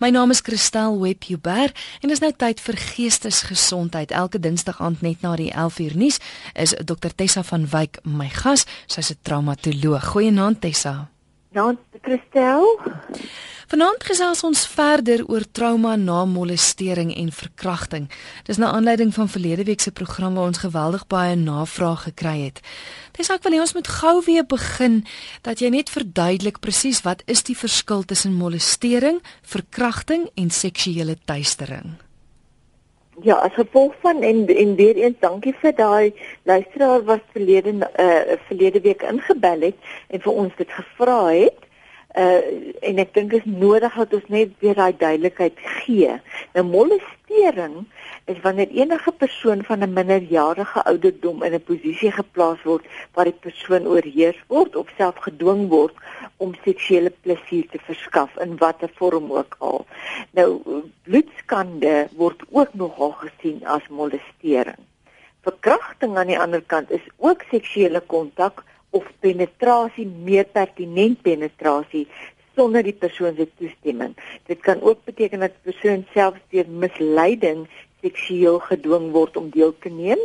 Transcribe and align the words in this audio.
My 0.00 0.08
naam 0.08 0.30
is 0.30 0.40
Christel 0.40 0.98
Webber 0.98 1.72
en 2.00 2.08
dit 2.08 2.14
is 2.14 2.22
nou 2.24 2.30
tyd 2.32 2.60
vir 2.64 2.78
geestesgesondheid. 2.80 4.14
Elke 4.16 4.40
Dinsdag 4.40 4.80
aand 4.80 5.02
net 5.04 5.20
na 5.20 5.34
die 5.36 5.50
11uur 5.52 5.98
nuus 6.00 6.16
is 6.56 6.72
Dr 6.72 7.12
Tessa 7.12 7.44
van 7.44 7.68
Wyk 7.68 8.00
my 8.08 8.30
gas. 8.32 8.64
Sy's 8.88 9.12
'n 9.12 9.20
traumatoloog. 9.22 10.04
Goeienaand 10.16 10.60
Tessa. 10.60 11.10
Nou, 11.50 11.76
Christel. 12.02 12.78
Vanaand 13.70 14.04
gesels 14.06 14.42
ons 14.46 14.60
verder 14.70 15.24
oor 15.26 15.42
trauma 15.50 15.96
na 15.98 16.24
molestering 16.26 17.10
en 17.14 17.32
verkrachting. 17.34 18.08
Dis 18.46 18.58
na 18.58 18.70
aanleiding 18.74 19.10
van 19.14 19.30
verlede 19.30 19.64
week 19.66 19.82
se 19.82 19.90
program 19.90 20.34
waar 20.34 20.50
ons 20.50 20.62
geweldig 20.62 21.06
baie 21.10 21.36
navraag 21.38 22.02
gekry 22.08 22.36
het. 22.40 22.60
Dis 23.18 23.30
ek 23.34 23.42
wil 23.46 23.54
hê 23.54 23.62
ons 23.62 23.74
moet 23.74 23.90
gou 24.00 24.16
weer 24.26 24.46
begin 24.46 25.00
dat 25.46 25.62
jy 25.62 25.70
net 25.74 25.90
verduidelik 25.90 26.58
presies 26.62 27.02
wat 27.06 27.22
is 27.26 27.42
die 27.46 27.58
verskil 27.58 28.06
tussen 28.06 28.38
molestering, 28.38 29.18
verkrachting 29.42 30.28
en 30.34 30.54
seksuele 30.54 31.18
teistering. 31.26 31.98
Ja, 33.22 33.34
as 33.34 33.52
gevolg 33.52 33.94
van 34.00 34.22
en 34.22 34.46
en 34.46 34.74
weer 34.74 34.96
eens 34.96 35.16
dankie 35.20 35.52
vir 35.60 35.74
daai 35.76 36.12
luisteraar 36.48 37.02
wat 37.04 37.24
verlede 37.32 37.72
uh 38.04 38.36
verlede 38.46 38.80
week 38.80 39.02
ingebel 39.02 39.60
het 39.60 39.90
en 40.08 40.20
vir 40.20 40.32
ons 40.32 40.54
dit 40.56 40.70
gevra 40.72 41.18
het 41.26 41.66
uh 42.18 42.42
en 42.80 42.98
ek 42.98 43.12
dink 43.14 43.30
dit 43.30 43.44
is 43.44 43.58
nodig 43.60 43.94
dat 43.94 44.14
ons 44.16 44.28
net 44.32 44.54
weer 44.58 44.74
daai 44.74 44.96
duidelikheid 44.98 45.58
gee. 45.82 46.16
Nou 46.54 46.64
molestering 46.66 47.84
is 48.26 48.40
wanneer 48.42 48.72
enige 48.74 49.12
persoon 49.12 49.62
van 49.64 49.84
'n 49.84 49.92
minderjarige 49.92 50.82
ouderdom 50.84 51.42
in 51.42 51.54
'n 51.54 51.62
posisie 51.62 52.10
geplaas 52.10 52.62
word 52.62 52.84
waar 53.14 53.24
die 53.30 53.40
persoon 53.46 53.86
oorheers 53.86 54.40
word 54.48 54.76
of 54.76 54.88
self 54.96 55.16
gedwing 55.18 55.68
word 55.68 55.94
om 56.36 56.54
seksuele 56.64 57.12
plesier 57.22 57.68
te 57.70 57.78
verskaf 57.78 58.36
in 58.36 58.56
watter 58.56 58.90
vorm 58.94 59.32
ook 59.32 59.56
al. 59.58 59.86
Nou 60.30 60.82
bloedskande 61.02 62.08
word 62.16 62.42
ook 62.50 62.74
nogal 62.74 63.12
gesien 63.12 63.66
as 63.66 63.88
molestering. 63.88 64.82
Verkrachting 65.42 66.16
aan 66.16 66.26
die 66.26 66.38
ander 66.38 66.62
kant 66.66 66.90
is 66.90 67.06
ook 67.16 67.42
seksuele 67.50 68.00
kontak 68.00 68.64
of 68.90 69.06
penetrasie 69.20 70.06
meer 70.06 70.44
pertinent 70.44 71.22
penetrasie 71.22 72.06
sonder 72.58 72.82
die 72.82 72.96
persoon 72.96 73.36
se 73.36 73.46
toestemming. 73.58 74.16
Dit 74.50 74.60
kan 74.66 74.82
ook 74.82 75.04
beteken 75.04 75.44
dat 75.44 75.54
die 75.54 75.72
persoon 75.72 76.04
self 76.14 76.40
deur 76.54 76.68
misleiding 76.68 77.66
seksueel 78.02 78.58
gedwing 78.66 79.10
word 79.14 79.36
om 79.36 79.50
deel 79.54 79.74
te 79.84 79.92
neem 79.92 80.20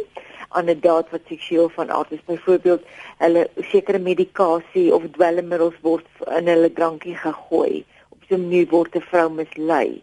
aan 0.49 0.69
'n 0.69 0.79
daad 0.79 1.09
wat 1.11 1.27
seksueel 1.27 1.69
van 1.69 1.91
aard 1.91 2.11
is. 2.11 2.25
Byvoorbeeld, 2.25 2.83
hulle 3.17 3.47
sekere 3.71 3.99
medikasie 3.99 4.93
of 4.95 5.03
dwelmmiddels 5.11 5.79
word 5.81 6.07
in 6.37 6.47
hulle 6.47 6.71
drankie 6.73 7.15
gegooi. 7.15 7.85
Op 8.09 8.19
so 8.27 8.35
'n 8.35 8.41
manier 8.41 8.67
word 8.69 8.95
'n 8.95 9.01
vrou 9.11 9.29
mislei. 9.29 10.01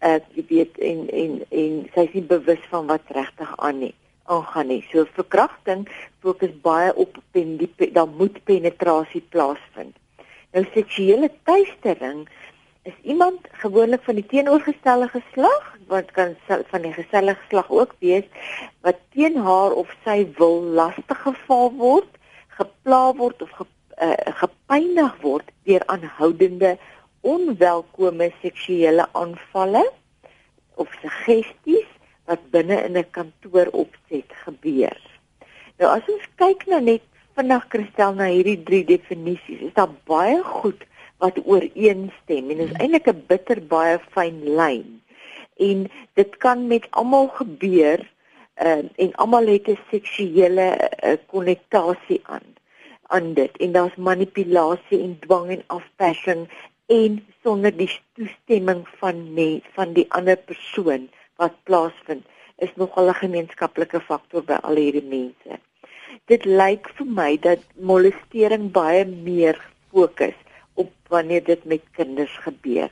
Uh, 0.00 0.22
weet 0.48 0.78
en 0.78 1.08
en 1.10 1.32
en 1.50 1.72
sy 1.94 2.00
is 2.00 2.12
nie 2.12 2.22
bewus 2.22 2.62
van 2.70 2.86
wat 2.86 3.02
regtig 3.08 3.50
aan 3.56 3.78
nie 3.78 3.94
aangaan 4.28 4.70
nie. 4.72 4.82
So 4.92 5.06
verkrachting 5.16 5.86
fokus 6.24 6.52
baie 6.64 6.92
op 6.94 7.16
pen 7.32 7.56
die 7.60 7.92
dan 7.92 8.14
moet 8.18 8.38
penetrasie 8.44 9.24
plaasvind. 9.34 9.96
Nou 10.52 10.64
seksuele 10.74 11.30
teistering 11.48 12.26
is 12.88 12.96
iemand 13.02 13.48
gewoonlik 13.62 14.02
van 14.06 14.16
die 14.20 14.26
teenoorgestelde 14.26 15.08
geslag 15.12 15.74
wat 15.88 16.10
kan 16.16 16.36
van 16.48 16.84
die 16.84 16.92
gesellige 16.92 17.40
geslag 17.42 17.70
ook 17.70 17.94
wees 18.04 18.24
wat 18.86 19.00
teen 19.16 19.36
haar 19.36 19.76
of 19.82 19.92
sy 20.04 20.22
wil 20.38 20.62
lastig 20.78 21.20
geval 21.24 21.72
word, 21.80 22.08
gepla 22.60 23.02
word 23.20 23.42
of 23.42 23.52
ge, 23.56 23.66
uh, 24.02 24.14
gepynig 24.40 25.20
word 25.24 25.52
deur 25.68 25.84
aanhoudende 25.92 26.76
onwelkome 27.20 28.30
seksuele 28.42 29.08
aanvalle 29.12 29.84
of 30.74 30.92
suggesties 31.02 31.88
wat 32.28 32.42
binne 32.52 32.76
in 32.86 32.98
'n 32.98 33.10
kantoor 33.16 33.68
opset 33.72 34.28
gebeur. 34.44 34.98
Nou 35.78 35.88
as 35.96 36.06
ons 36.14 36.26
kyk 36.36 36.66
na 36.66 36.78
net 36.80 37.04
vinnig 37.36 37.64
kristel 37.72 38.12
na 38.14 38.26
hierdie 38.28 38.62
drie 38.68 38.84
definisies, 38.84 39.60
is 39.68 39.74
daar 39.74 39.94
baie 40.04 40.42
goed 40.42 40.84
wat 41.22 41.38
ooreenstem 41.44 42.50
en 42.50 42.64
is 42.66 42.76
eintlik 42.78 43.08
'n 43.08 43.24
bitter 43.26 43.60
baie 43.74 43.98
fyn 44.14 44.38
lyn. 44.58 45.02
En 45.56 45.90
dit 46.14 46.36
kan 46.36 46.66
met 46.66 46.86
almal 46.90 47.28
gebeur 47.40 48.00
uh, 48.62 48.82
en 49.02 49.10
almal 49.14 49.46
het 49.46 49.68
'n 49.68 49.78
seksuele 49.90 50.90
konnektasie 51.26 52.20
uh, 52.20 52.34
aan 52.34 52.48
aan 53.08 53.34
dit 53.34 53.56
en 53.56 53.72
daar's 53.72 53.96
manipulasie 53.96 55.00
en 55.00 55.18
dwang 55.20 55.50
en 55.50 55.62
afpersing 55.66 56.48
en 56.86 57.26
sonder 57.42 57.76
die 57.76 57.90
toestemming 58.12 58.82
van 59.00 59.32
mens 59.34 59.64
van 59.76 59.92
die 59.96 60.04
ander 60.12 60.36
persoon 60.36 61.08
wat 61.38 61.54
plaasvind 61.68 62.26
is 62.58 62.74
nogal 62.74 63.08
'n 63.08 63.22
gemeenskaplike 63.22 64.00
faktor 64.00 64.42
by 64.42 64.58
al 64.68 64.76
hierdie 64.82 65.08
mense. 65.16 65.58
Dit 66.26 66.44
lyk 66.44 66.88
vir 66.98 67.06
my 67.06 67.30
dat 67.38 67.62
molestering 67.90 68.70
baie 68.72 69.04
meer 69.04 69.58
fokus 69.90 70.38
op 70.74 70.90
wanneer 71.08 71.44
dit 71.44 71.64
met 71.64 71.82
kinders 71.92 72.34
gebeur. 72.46 72.90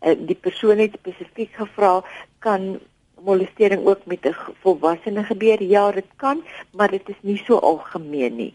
En 0.00 0.26
die 0.26 0.38
persoon 0.46 0.78
het 0.78 0.96
spesifiek 0.98 1.52
gevra 1.54 2.02
kan 2.38 2.80
molestering 3.24 3.86
ook 3.86 4.06
met 4.06 4.26
'n 4.26 4.34
volwassene 4.62 5.24
gebeur? 5.24 5.62
Ja, 5.62 5.92
dit 5.92 6.10
kan, 6.16 6.42
maar 6.72 6.90
dit 6.90 7.08
is 7.08 7.20
nie 7.20 7.36
so 7.36 7.56
algemeen 7.56 8.36
nie. 8.36 8.54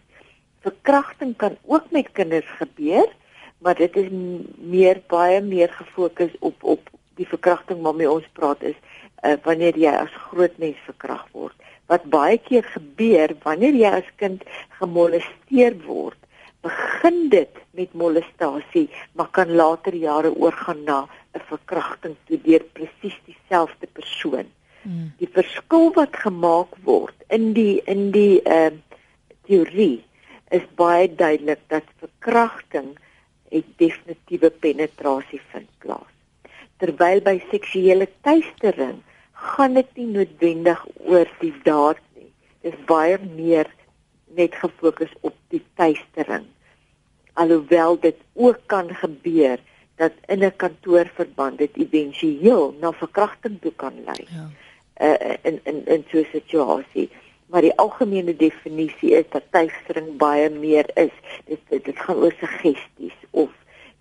Verkrachting 0.60 1.36
kan 1.36 1.58
ook 1.66 1.92
met 1.92 2.12
kinders 2.12 2.50
gebeur, 2.58 3.08
maar 3.58 3.76
dit 3.76 3.96
is 3.96 4.08
meer 4.58 5.02
baie 5.08 5.42
meer 5.42 5.70
gefokus 5.70 6.32
op 6.40 6.64
op 6.64 6.90
die 7.16 7.28
verkrachting 7.28 7.82
waarmee 7.82 8.12
ons 8.12 8.28
praat 8.34 8.62
is 8.62 8.76
uh, 9.24 9.38
wanneer 9.44 9.78
jy 9.78 9.94
as 9.94 10.14
groot 10.30 10.58
mens 10.62 10.80
verkrag 10.86 11.26
word. 11.34 11.56
Wat 11.88 12.04
baie 12.12 12.38
keer 12.38 12.66
gebeur 12.74 13.34
wanneer 13.46 13.76
jy 13.78 13.92
as 14.02 14.10
kind 14.22 14.44
gemolesteer 14.80 15.78
word, 15.86 16.20
begin 16.66 17.30
dit 17.32 17.62
met 17.78 17.94
molestasie, 17.94 18.88
maar 19.16 19.30
kan 19.32 19.54
later 19.56 19.96
jare 19.96 20.34
oorgaan 20.36 20.84
na 20.84 21.08
'n 21.36 21.44
verkrachting 21.50 22.16
toe 22.28 22.40
deur 22.44 22.64
presies 22.74 23.18
dieselfde 23.26 23.88
persoon. 23.88 24.48
Hmm. 24.82 25.14
Die 25.20 25.30
verskil 25.32 25.94
wat 25.94 26.16
gemaak 26.16 26.76
word 26.84 27.16
in 27.30 27.54
die 27.54 27.82
in 27.86 28.12
die 28.12 28.42
ehm 28.42 28.74
uh, 28.74 28.84
teorie 29.48 30.04
is 30.52 30.66
baie 30.76 31.08
duidelik 31.08 31.60
dat 31.68 31.84
verkrachting 32.04 32.98
'n 33.52 33.64
definitiewe 33.78 34.50
penetrasie 34.50 35.42
vind 35.52 35.70
plaas 35.80 36.17
terwyl 36.82 37.22
by 37.26 37.38
seksuele 37.52 38.08
teistering 38.26 39.02
gaan 39.38 39.78
dit 39.78 39.90
nie 40.00 40.08
noodwendig 40.14 40.84
oor 41.06 41.30
die 41.42 41.54
daad 41.66 42.00
nie. 42.18 42.30
Dit 42.62 42.74
is 42.74 42.86
baie 42.90 43.18
meer 43.24 43.70
net 44.38 44.56
gefokus 44.62 45.14
op 45.22 45.36
die 45.54 45.64
teistering. 45.80 46.46
Alhoewel 47.38 48.00
dit 48.02 48.18
ook 48.34 48.60
kan 48.66 48.90
gebeur 48.96 49.62
dat 49.98 50.14
in 50.28 50.44
'n 50.44 50.56
kantoorverband 50.56 51.58
dit 51.58 51.78
éventueel 51.78 52.76
na 52.82 52.92
verkrachting 52.92 53.62
toe 53.62 53.74
kan 53.76 53.94
lei. 54.06 54.26
Ja. 54.30 54.50
Uh, 55.02 55.36
in 55.42 55.60
in 55.64 55.86
in 55.86 56.06
so 56.12 56.18
'n 56.18 56.28
situasie. 56.32 57.10
Maar 57.48 57.62
die 57.62 57.78
algemene 57.78 58.36
definisie 58.36 59.12
is 59.12 59.26
dat 59.30 59.44
teistering 59.50 60.18
baie 60.18 60.50
meer 60.50 60.90
is. 60.94 61.14
Dit 61.46 61.60
dit 61.70 62.00
gaan 62.00 62.16
oor 62.16 62.34
suggesties 62.40 63.18
of 63.30 63.50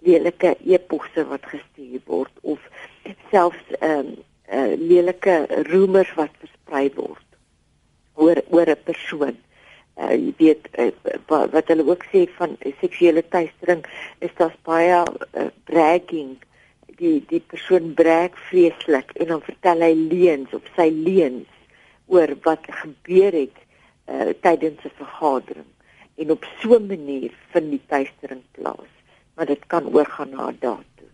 lelike 0.07 0.55
eposse 0.65 1.27
wat 1.31 1.47
gestuur 1.53 2.01
word 2.07 2.33
of 2.43 2.63
selfs 3.31 3.77
ehm 3.81 3.99
um, 3.99 4.17
uh, 4.53 4.75
lelike 4.79 5.35
roemers 5.71 6.13
wat 6.15 6.31
versprei 6.43 6.87
word 6.95 7.27
oor 8.15 8.41
oor 8.55 8.71
'n 8.71 8.85
persoon. 8.85 9.37
Uh, 9.97 10.13
jy 10.13 10.33
weet 10.39 10.69
uh, 10.79 10.93
wat 11.29 11.69
hulle 11.73 11.87
ook 11.89 12.05
sê 12.13 12.27
van 12.39 12.57
seksuele 12.81 13.23
teistering 13.29 13.85
is 14.21 14.35
daar 14.39 14.57
baie 14.69 15.03
uh, 15.03 15.51
bragging 15.65 16.37
die 17.01 17.25
die 17.29 17.41
persoon 17.41 17.95
brag 17.95 18.37
vreeslik 18.49 19.13
en 19.21 19.33
dan 19.33 19.43
vertel 19.49 19.85
hy 19.85 19.95
leuns 19.95 20.53
of 20.57 20.69
sy 20.77 20.89
leuns 20.91 21.49
oor 22.13 22.33
wat 22.45 22.69
gebeur 22.83 23.33
het 23.33 23.57
uh, 24.09 24.33
tydens 24.45 24.85
'n 24.85 24.95
vergadering 25.01 25.71
en 26.17 26.31
op 26.31 26.45
so 26.61 26.77
'n 26.77 26.87
manier 26.87 27.33
vind 27.53 27.71
die 27.71 27.85
teistering 27.89 28.45
plaas 28.53 28.96
maar 29.37 29.47
dit 29.47 29.67
kan 29.67 29.87
oorgaan 29.87 30.31
na 30.31 30.53
daartoe. 30.61 31.09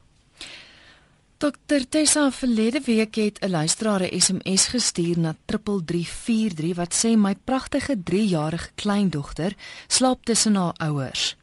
Dokter 1.43 1.89
Tessa 1.89 2.31
verlede 2.31 2.81
week 2.85 3.15
het 3.15 3.41
'n 3.41 3.51
luisteraar 3.51 4.03
'n 4.03 4.21
SMS 4.21 4.67
gestuur 4.67 5.19
na 5.19 5.35
3343 5.45 6.77
wat 6.77 6.95
sê 7.05 7.17
my 7.17 7.35
pragtige 7.45 7.97
3-jarige 8.03 8.71
kleindogter 8.75 9.55
slaap 9.87 10.25
tussen 10.25 10.55
haar 10.55 10.75
ouers. 10.77 11.37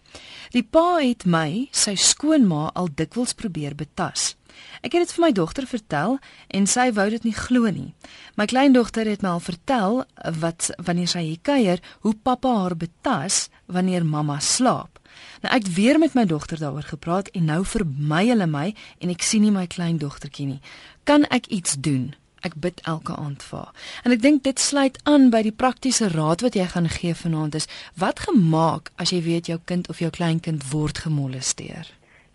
Die 0.49 0.63
pa 0.63 0.97
het 0.97 1.25
my, 1.25 1.67
sy 1.71 1.95
skoonma, 1.95 2.69
al 2.73 2.87
dikwels 2.95 3.33
probeer 3.33 3.75
betas. 3.75 4.35
Ek 4.81 4.93
het 4.95 5.03
dit 5.05 5.11
vir 5.11 5.25
my 5.25 5.31
dogter 5.31 5.67
vertel 5.67 6.17
en 6.47 6.67
sy 6.67 6.91
wou 6.95 7.09
dit 7.09 7.23
nie 7.23 7.35
glo 7.35 7.69
nie. 7.69 7.93
My 8.39 8.45
kleindogter 8.45 9.05
het 9.05 9.21
my 9.21 9.29
al 9.29 9.43
vertel 9.43 10.03
wat 10.39 10.71
wanneer 10.77 11.07
sy 11.07 11.19
hier 11.19 11.41
kuier, 11.41 11.83
hoe 11.99 12.15
pappa 12.15 12.53
haar 12.61 12.75
betas 12.75 13.49
wanneer 13.65 14.05
mamma 14.05 14.39
slaap. 14.39 14.99
Nou 15.41 15.51
ek 15.55 15.65
het 15.65 15.73
weer 15.75 15.99
met 15.99 16.13
my 16.13 16.25
dogter 16.25 16.59
daaroor 16.59 16.87
gepraat 16.87 17.29
en 17.33 17.45
nou 17.45 17.65
vermy 17.65 18.25
hulle 18.27 18.47
my 18.47 18.73
en 18.99 19.09
ek 19.13 19.23
sien 19.25 19.45
nie 19.45 19.53
my 19.55 19.67
kleindogtertjie 19.67 20.47
nie. 20.47 20.61
Kan 21.03 21.25
ek 21.29 21.47
iets 21.47 21.75
doen? 21.79 22.13
Ek 22.45 22.55
bid 22.55 22.79
elke 22.87 23.15
aand 23.19 23.43
vir 23.43 23.57
haar. 23.59 23.73
En 24.07 24.15
ek 24.15 24.21
dink 24.23 24.43
dit 24.47 24.59
sluit 24.59 24.95
aan 25.03 25.27
by 25.33 25.41
die 25.43 25.55
praktiese 25.55 26.07
raad 26.13 26.43
wat 26.45 26.55
jy 26.55 26.67
gaan 26.71 26.87
gee 26.87 27.15
vanaand 27.15 27.55
is: 27.59 27.67
wat 27.99 28.23
gemaak 28.27 28.91
as 28.95 29.11
jy 29.11 29.21
weet 29.25 29.51
jou 29.51 29.59
kind 29.65 29.89
of 29.91 29.99
jou 29.99 30.09
kleinkind 30.09 30.69
word 30.71 31.03
gemolesteer? 31.03 31.89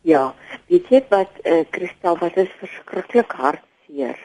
Ja, 0.04 0.34
weet 0.68 0.90
jy 0.92 1.00
wat 1.08 1.32
eh 1.44 1.62
uh, 1.62 1.64
Kristal 1.70 2.18
wat 2.20 2.36
is 2.36 2.52
verskriklik 2.60 3.32
hartseer 3.32 4.20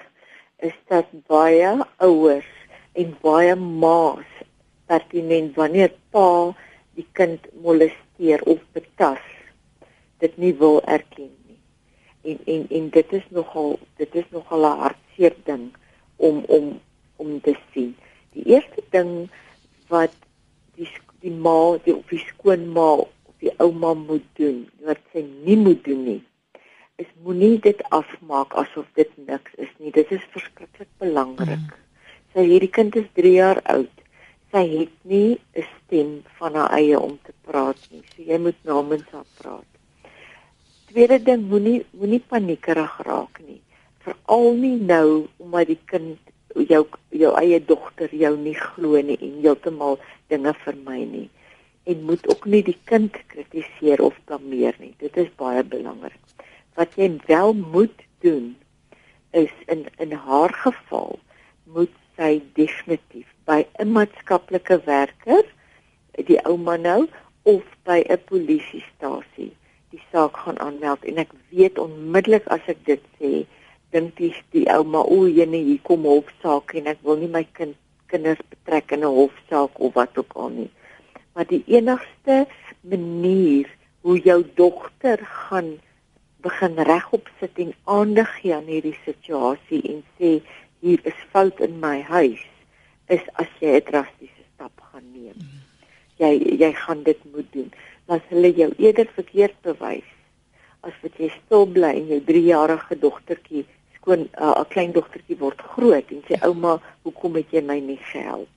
is 0.60 0.76
dat 0.92 1.08
baie 1.28 1.72
ouers 2.04 2.52
en 3.00 3.16
baie 3.22 3.56
ma's 3.56 4.28
pertinent 4.92 5.56
wanneer 5.56 5.94
pa 6.12 6.52
die 6.98 7.08
kind 7.16 7.48
molesteer 7.64 8.09
of 8.44 8.60
betas 8.76 9.24
dit 10.20 10.38
nie 10.38 10.54
wil 10.60 10.82
erken 10.84 11.32
nie. 11.48 11.60
En 12.22 12.40
en 12.46 12.66
en 12.70 12.90
dit 12.90 13.14
is 13.14 13.28
nogal 13.30 13.80
dit 13.96 14.16
is 14.16 14.28
nogal 14.32 14.66
'n 14.66 14.80
hartseer 14.80 15.36
ding 15.44 15.72
om 16.16 16.44
om 16.48 16.80
om 17.16 17.42
te 17.42 17.56
sien. 17.74 17.96
Die 18.32 18.44
eerste 18.44 18.84
ding 18.90 19.30
wat 19.88 20.16
die 20.76 20.90
die 21.20 21.32
ma, 21.32 21.78
die 21.84 21.96
of 21.96 22.08
die 22.08 22.24
skoonma 22.24 23.06
die 23.40 23.52
ouma 23.64 23.94
moet 23.94 24.26
doen 24.40 24.68
wat 24.88 25.00
sy 25.14 25.24
nie 25.46 25.58
moet 25.58 25.84
doen 25.84 26.04
nie 26.04 26.22
is 27.00 27.12
moenie 27.24 27.56
dit 27.64 27.84
afmaak 27.96 28.56
asof 28.62 28.88
dit 29.00 29.12
niks 29.30 29.56
is 29.66 29.72
nie 29.80 29.92
dit 29.96 30.12
is 30.16 30.26
verskriklik 30.34 30.90
belangrik 31.04 31.64
mm. 31.64 31.86
sy 32.34 32.46
hierdie 32.50 32.72
kind 32.78 32.98
is 33.00 33.08
3 33.20 33.32
jaar 33.38 33.62
oud 33.76 33.99
sy 34.52 34.66
het 34.76 34.96
nie 35.04 35.40
'n 35.56 35.66
stem 35.76 36.12
van 36.40 36.56
haar 36.56 36.72
eie 36.80 37.00
om 37.00 37.18
te 37.24 37.34
praat 37.48 37.82
nie 37.92 38.04
so 38.16 38.22
jy 38.32 38.38
moet 38.38 38.60
namens 38.64 39.08
haar 39.12 39.30
praat 39.42 39.70
tweede 40.92 41.20
ding 41.24 41.50
moenie 41.50 41.86
moenie 41.92 42.24
paniekerig 42.34 43.00
raak 43.10 43.42
nie 43.48 43.62
veral 44.06 44.54
nie 44.54 44.78
nou 44.94 45.28
omdat 45.38 45.68
die 45.68 45.82
kind 45.86 46.18
jou 46.72 46.86
jou 47.10 47.34
eie 47.42 47.60
dogter 47.66 48.16
jou 48.16 48.38
nie 48.38 48.56
glo 48.56 49.02
nie 49.02 49.20
en 49.22 49.42
heeltemal 49.42 50.00
dinge 50.28 50.54
vermy 50.64 51.04
nie 51.06 51.30
en 51.90 52.04
moet 52.04 52.28
ook 52.30 52.46
nie 52.46 52.62
die 52.64 52.78
kind 52.84 53.16
kritiseer 53.32 54.02
of 54.02 54.18
blameer 54.26 54.76
nie. 54.80 54.94
Dit 55.02 55.18
is 55.18 55.30
baie 55.42 55.64
belangrik. 55.66 56.20
Wat 56.78 56.94
jy 57.00 57.10
wel 57.26 57.56
moet 57.58 58.04
doen 58.26 58.54
is 59.32 59.54
in 59.74 59.86
in 59.98 60.14
haar 60.26 60.54
geval 60.64 61.20
moet 61.64 61.94
sy 62.18 62.42
definitief 62.58 63.29
by 63.50 63.66
'n 63.82 63.92
maatskaplike 63.98 64.78
werker, 64.86 65.46
die 66.30 66.40
ouma 66.46 66.78
nou 66.78 67.02
of 67.44 67.64
by 67.84 68.00
'n 68.06 68.22
polisiestasie 68.30 69.54
die 69.90 70.02
saak 70.12 70.38
gaan 70.38 70.60
aanmeld 70.62 71.06
en 71.10 71.22
ek 71.24 71.32
weet 71.50 71.80
onmiddellik 71.82 72.46
as 72.54 72.66
ek 72.74 72.82
dit 72.86 73.04
sê 73.18 73.32
dink 73.96 74.14
die 74.22 74.34
die 74.54 74.68
ouma 74.70 75.02
o, 75.02 75.26
jene 75.26 75.62
hier 75.66 75.82
kom 75.88 76.06
hofsaak 76.06 76.76
en 76.78 76.92
ek 76.94 77.02
wil 77.08 77.18
nie 77.22 77.32
my 77.32 77.46
kind 77.58 77.78
kinders 78.12 78.42
betrek 78.54 78.94
in 78.94 79.06
'n 79.06 79.16
hofsaak 79.18 79.80
of 79.80 79.94
wat 79.98 80.18
ook 80.18 80.34
al 80.36 80.50
nie. 80.50 80.70
Maar 81.34 81.48
die 81.50 81.64
enigste 81.68 82.46
manier 82.82 83.66
hoe 84.02 84.18
jou 84.30 84.44
dogter 84.56 85.18
gaan 85.26 85.80
begin 86.42 86.78
regop 86.92 87.30
sit 87.40 87.58
en 87.58 87.74
aandag 87.84 88.30
gee 88.42 88.54
aan 88.56 88.70
hierdie 88.70 88.98
situasie 89.06 89.82
en 89.94 90.04
sê 90.18 90.40
hier 90.80 91.00
is 91.04 91.20
fout 91.34 91.60
in 91.60 91.80
my 91.80 92.02
huis 92.02 92.46
is 93.16 93.26
as 93.42 93.52
jy 93.62 93.76
'n 93.80 93.88
drastiese 93.90 94.44
stap 94.54 94.76
gaan 94.92 95.08
neem. 95.14 95.38
Jy 96.22 96.32
jy 96.62 96.72
gaan 96.74 97.04
dit 97.04 97.22
moet 97.34 97.50
doen. 97.52 97.72
Maar 98.08 98.22
hulle 98.30 98.52
jou 98.62 98.72
eerder 98.78 99.10
verkeerd 99.16 99.58
bewys 99.62 100.10
as 100.82 100.96
wat 101.02 101.18
jy 101.18 101.30
stil 101.30 101.66
bly 101.68 101.92
en 101.96 102.08
jou 102.08 102.22
3-jarige 102.28 102.96
dogtertjie 103.00 103.66
skoon 103.98 104.22
uh, 104.28 104.56
'n 104.56 104.62
uh, 104.62 104.70
klein 104.70 104.92
dogtertjie 104.92 105.38
word 105.38 105.62
groot 105.74 106.08
en 106.12 106.24
sê 106.28 106.40
ouma, 106.48 106.80
hoekom 107.04 107.36
het 107.36 107.52
jy 107.52 107.62
my 107.62 107.80
nie 107.80 108.00
gehelp? 108.12 108.48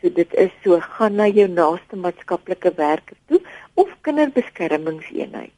So 0.00 0.10
dit 0.14 0.34
is 0.38 0.50
so 0.62 0.78
gaan 0.80 1.16
na 1.18 1.26
jou 1.26 1.48
naaste 1.50 1.96
maatskaplike 1.98 2.70
werker 2.76 3.16
toe 3.26 3.40
of 3.74 3.90
kinderbeskermingseenheid. 4.06 5.54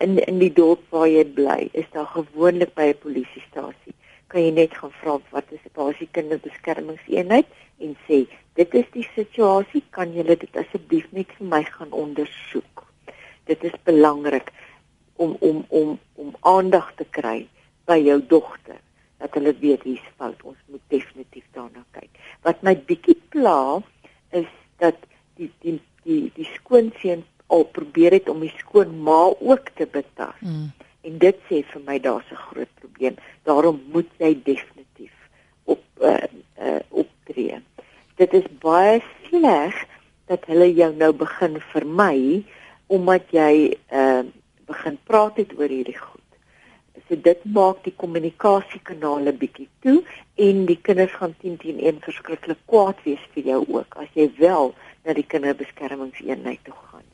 In 0.00 0.16
in 0.24 0.38
die 0.40 0.52
dorp 0.56 0.86
waar 0.94 1.08
jy 1.08 1.24
bly, 1.36 1.58
is 1.72 1.88
daar 1.92 2.08
gewoonlik 2.14 2.72
by 2.74 2.86
'n 2.92 3.02
polisiestasie. 3.02 3.94
Kan 4.32 4.46
jy 4.46 4.52
net 4.56 4.76
gaan 4.80 4.94
vra 5.00 5.18
wat 5.34 5.52
is 5.52 5.64
'n 5.68 5.74
basie 5.76 6.08
kinderbeskermingseenheid 6.16 7.48
en 7.84 7.96
sê 8.08 8.24
dit 8.54 8.74
is 8.74 8.88
die 8.92 9.08
situasie, 9.14 9.82
kan 9.90 10.12
julle 10.12 10.36
dit 10.36 10.56
asseblief 10.56 11.06
net 11.12 11.28
vir 11.38 11.46
my 11.46 11.62
gaan 11.64 11.92
ondersoek. 11.92 12.84
Dit 13.44 13.64
is 13.64 13.76
belangrik 13.84 14.52
om 15.16 15.36
om 15.40 15.64
om 15.68 15.98
om 16.14 16.36
aandag 16.40 16.94
te 16.96 17.04
kry 17.10 17.48
by 17.84 17.98
jou 17.98 18.20
dogter 18.26 18.80
dat 19.22 19.34
hulle 19.38 19.54
weet 19.60 19.82
hier's 19.86 20.08
fout. 20.16 20.42
Ons 20.42 20.58
moet 20.66 20.82
definitief 20.88 21.44
daarna 21.54 21.84
kyk. 21.96 22.10
Wat 22.42 22.62
my 22.62 22.74
bietjie 22.76 23.18
pla 23.34 23.82
is 24.30 24.48
dat 24.82 24.98
die 25.38 25.50
die 25.62 25.78
die 26.06 26.30
die 26.34 26.48
skoonseun 26.56 27.24
al 27.52 27.66
probeer 27.76 28.16
het 28.16 28.30
om 28.32 28.40
die 28.42 28.54
skoonma 28.58 29.20
ook 29.38 29.74
te 29.78 29.86
betas. 29.86 30.38
Mm. 30.40 30.70
En 31.06 31.18
dit 31.18 31.42
sê 31.48 31.62
vir 31.72 31.82
my 31.86 31.98
daar's 31.98 32.30
'n 32.30 32.44
groot 32.48 32.72
probleem. 32.80 33.16
Daarom 33.42 33.82
moet 33.92 34.10
jy 34.18 34.32
definitief 34.44 35.14
op 35.64 35.82
uh, 36.00 36.26
uh 36.58 36.80
optree. 36.88 37.60
Dit 38.16 38.32
is 38.32 38.46
baie 38.72 39.00
sleg 39.28 39.76
dat 40.30 40.46
hulle 40.50 40.70
jou 40.72 40.90
nou 40.96 41.12
begin 41.24 41.58
vermy 41.72 42.42
omdat 42.92 43.34
jy 43.36 43.52
uh 43.92 44.22
begin 44.72 44.94
praat 45.04 45.36
het 45.36 45.50
oor 45.58 45.68
hierdie 45.68 45.98
goed. 45.98 46.36
So 47.08 47.18
dit 47.20 47.40
maak 47.56 47.82
die 47.84 47.92
kommunikasiekanale 47.98 49.34
bietjie 49.36 49.66
toe 49.84 49.98
en 50.46 50.62
die 50.70 50.78
kinders 50.86 51.12
gaan 51.18 51.34
10 51.42 51.58
teen 51.60 51.82
1 51.90 51.98
verskriklik 52.06 52.62
kwaad 52.70 53.02
wees 53.04 53.24
vir 53.34 53.50
jou 53.50 53.58
ook 53.74 53.98
as 54.00 54.08
jy 54.16 54.30
wel 54.38 54.72
na 55.04 55.16
die 55.18 55.26
kinderbeskermingseenheid 55.34 56.62
toe 56.64 56.76
gaan. 56.78 57.04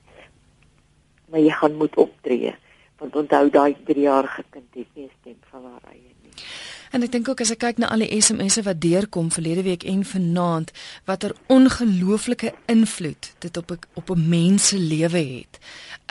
Maar 1.33 1.43
jy 1.49 1.57
gaan 1.63 1.79
moet 1.81 1.99
optree 2.05 2.55
want 2.99 3.17
onthou 3.17 3.45
daai 3.55 3.75
3-jarige 3.91 4.45
kind 4.51 4.75
het 4.75 4.95
nie 4.95 5.07
'n 5.07 5.11
stem 5.21 5.39
van 5.51 5.65
haar 5.73 5.93
eie 5.95 6.15
nie. 6.23 6.33
En 6.91 7.03
ek 7.05 7.13
dink 7.13 7.29
ook 7.29 7.43
as 7.45 7.53
ek 7.53 7.61
kyk 7.65 7.81
na 7.83 7.91
al 7.93 8.05
die 8.05 8.21
SMS'e 8.21 8.65
wat 8.67 8.81
deurkom 8.81 9.29
verlede 9.35 9.65
week 9.67 9.85
en 9.89 10.05
vanaand 10.09 10.73
watter 11.09 11.35
ongelooflike 11.53 12.53
invloed 12.73 13.33
dit 13.45 13.57
op 13.57 13.71
'n 13.73 13.79
op 13.95 14.11
'n 14.11 14.29
mens 14.29 14.69
se 14.69 14.79
lewe 14.79 15.23
het. 15.37 15.59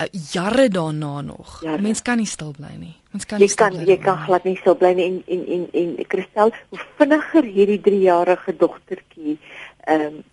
Uh, 0.01 0.05
jare 0.31 0.69
daarna 0.69 1.21
nog. 1.21 1.61
Jare. 1.63 1.81
Mens 1.81 2.01
kan 2.01 2.17
nie 2.17 2.25
stil 2.25 2.53
bly 2.57 2.75
nie. 2.77 2.95
Mens 3.11 3.25
kan 3.25 3.39
nie. 3.39 3.47
Jy 3.47 3.55
kan 3.55 3.85
jy 3.85 3.97
kan 3.97 4.17
glad 4.17 4.43
nie 4.43 4.57
stil 4.57 4.75
bly 4.75 4.93
nie 4.93 5.05
en 5.05 5.23
en 5.25 5.47
en 5.47 5.67
en 5.71 6.05
Christel, 6.07 6.53
hoe 6.69 6.79
vinniger 6.97 7.43
hierdie 7.43 7.81
3-jarige 7.81 8.57
dogtertjie 8.57 9.37
ehm 9.85 10.01
um, 10.01 10.23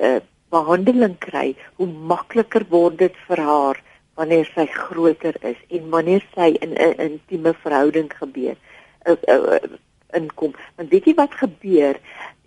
uh, 0.00 0.20
behandeling 0.50 1.18
kry, 1.18 1.56
hoe 1.76 1.86
makliker 1.86 2.64
word 2.68 2.98
dit 2.98 3.14
vir 3.28 3.40
haar 3.40 3.82
wanneer 4.14 4.48
sy 4.54 4.66
groter 4.66 5.36
is 5.40 5.58
en 5.68 5.90
wanneer 5.90 6.24
sy 6.34 6.56
in 6.60 6.72
'n 6.74 6.94
intieme 6.98 7.54
verhouding 7.62 8.10
gebeur 8.20 8.56
uh, 9.08 9.36
uh, 9.36 9.78
inkom. 10.16 10.54
Want 10.76 10.90
weet 10.90 11.08
jy 11.10 11.14
wat 11.18 11.34
gebeur? 11.40 11.98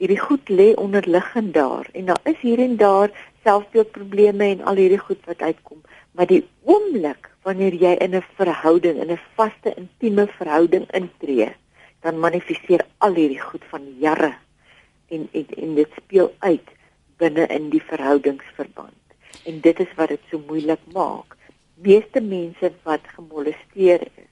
Hierdie 0.02 0.20
goed 0.20 0.50
lê 0.50 0.72
onderliggend 0.82 1.54
daar 1.54 1.90
en 1.94 2.06
daar 2.06 2.22
is 2.30 2.40
hier 2.42 2.60
en 2.60 2.78
daar 2.78 3.12
selfbeeldprobleme 3.46 4.46
en 4.56 4.64
al 4.70 4.82
hierdie 4.82 5.02
goed 5.02 5.22
wat 5.26 5.42
uitkom. 5.42 5.82
Maar 6.18 6.28
die 6.30 6.44
oomblik 6.64 7.30
wanneer 7.46 7.74
jy 7.74 7.94
in 8.06 8.16
'n 8.16 8.26
verhouding, 8.38 9.02
in 9.02 9.12
'n 9.12 9.20
vaste 9.36 9.74
intieme 9.76 10.28
verhouding 10.28 10.86
intree, 10.92 11.50
dan 12.02 12.20
manifesteer 12.20 12.86
al 12.98 13.14
hierdie 13.14 13.42
goed 13.42 13.64
van 13.70 13.82
jare 14.00 14.34
en 15.10 15.28
en 15.32 15.46
en 15.58 15.76
dit 15.76 15.90
speel 15.98 16.34
uit 16.40 16.68
binne 17.18 17.48
in 17.48 17.70
die 17.70 17.84
verhoudingsverband. 17.84 19.02
En 19.46 19.62
dit 19.62 19.80
is 19.80 19.94
wat 19.96 20.08
dit 20.08 20.20
so 20.30 20.42
moeilik 20.48 20.80
maak. 20.94 21.38
Meeste 21.76 22.22
mense 22.22 22.72
wat 22.84 23.02
gemolesteer 23.16 24.02
is 24.02 24.30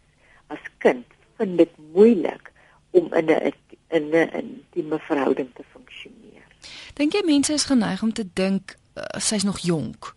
as 0.48 0.64
kind 0.78 1.06
vind 1.39 1.58
dit 1.58 1.74
moeilik 1.93 2.51
om 2.91 3.13
in 3.13 3.29
'n 3.31 3.53
in 3.89 4.10
'n 4.12 4.29
intieme 4.41 5.00
verhouding 5.00 5.50
te 5.53 5.63
funksioneer. 5.72 6.46
Dink 6.93 7.13
jy 7.13 7.22
mense 7.25 7.53
is 7.53 7.63
geneig 7.63 8.01
om 8.01 8.13
te 8.13 8.27
dink 8.34 8.75
uh, 8.96 9.03
sy's 9.19 9.43
nog 9.43 9.60
jonk? 9.60 10.15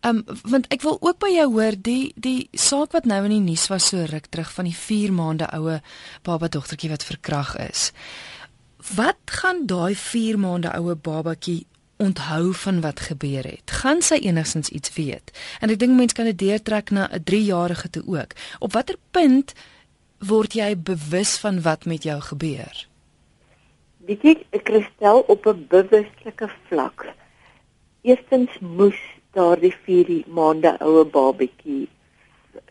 Ehm 0.00 0.16
um, 0.16 0.38
want 0.42 0.66
ek 0.68 0.82
wil 0.82 0.96
ook 1.00 1.18
by 1.18 1.30
jou 1.32 1.52
hoor 1.52 1.76
die 1.78 2.12
die 2.16 2.48
saak 2.52 2.92
wat 2.92 3.04
nou 3.04 3.24
in 3.24 3.30
die 3.30 3.44
nuus 3.50 3.68
was 3.72 3.88
so 3.88 4.04
ruk 4.04 4.26
terug 4.26 4.52
van 4.52 4.64
die 4.64 4.76
4 4.76 5.12
maande 5.12 5.50
oue 5.50 5.80
baba 6.22 6.48
dogtertjie 6.48 6.90
wat 6.90 7.04
verkrag 7.04 7.56
is. 7.56 7.92
Wat 8.94 9.22
gaan 9.24 9.66
daai 9.66 9.94
4 9.94 10.38
maande 10.38 10.72
oue 10.72 10.94
babatjie 10.94 11.66
onthou 11.96 12.52
van 12.54 12.80
wat 12.80 13.00
gebeur 13.00 13.44
het? 13.44 13.70
Gaan 13.70 14.02
sy 14.02 14.14
enigstens 14.14 14.68
iets 14.68 14.92
weet? 14.94 15.30
En 15.60 15.70
ek 15.70 15.78
dink 15.78 15.96
mense 15.96 16.14
kan 16.14 16.24
dit 16.24 16.38
deurtrek 16.38 16.90
na 16.90 17.08
'n 17.08 17.22
3-jarige 17.24 17.90
toe 17.90 18.04
ook. 18.06 18.32
Op 18.58 18.72
watter 18.72 18.96
punt 19.10 19.54
word 20.18 20.54
jy 20.54 20.74
bewus 20.76 21.38
van 21.38 21.62
wat 21.62 21.84
met 21.84 22.02
jou 22.02 22.20
gebeur? 22.20 22.86
Weet 24.04 24.22
jy, 24.22 24.36
ek 24.52 24.64
kristel 24.68 25.24
op 25.28 25.46
'n 25.46 25.66
bewuslike 25.68 26.48
vlak. 26.68 27.06
Eerstens 28.02 28.50
moes 28.60 29.00
daardie 29.32 29.74
4 29.84 30.24
maande 30.28 30.76
oue 30.80 31.04
babatjie 31.04 31.88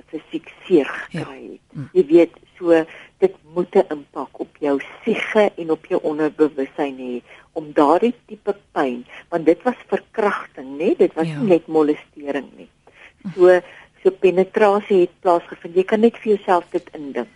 fisiek 0.08 0.52
seer 0.66 0.86
gekry 0.86 1.42
ja. 1.42 1.52
het. 1.52 1.62
Ja. 1.74 1.88
Jy 1.94 2.06
weet, 2.08 2.36
so 2.58 2.86
dit 3.18 3.36
moet 3.54 3.76
'n 3.76 3.86
impak 3.90 4.40
op 4.40 4.58
jou 4.60 4.80
siege 5.04 5.52
en 5.58 5.72
op 5.72 5.86
jou 5.86 6.00
onderbewussyn 6.04 6.98
hê 6.98 7.22
om 7.54 7.74
daardie 7.74 8.14
tipe 8.26 8.56
pyn, 8.72 9.06
want 9.30 9.46
dit 9.46 9.62
was 9.64 9.80
verkrachting, 9.88 10.78
né? 10.78 10.96
Dit 10.98 11.14
was 11.14 11.28
ja. 11.28 11.38
nie 11.40 11.48
net 11.48 11.68
molestering 11.68 12.50
nie. 12.58 12.70
So 13.36 13.62
so 14.04 14.12
penetrasie 14.12 15.00
het 15.06 15.20
plaasgevind. 15.22 15.76
Jy 15.76 15.84
kan 15.84 16.00
net 16.00 16.18
vir 16.18 16.36
jouself 16.36 16.66
dit 16.72 16.90
indink. 16.94 17.30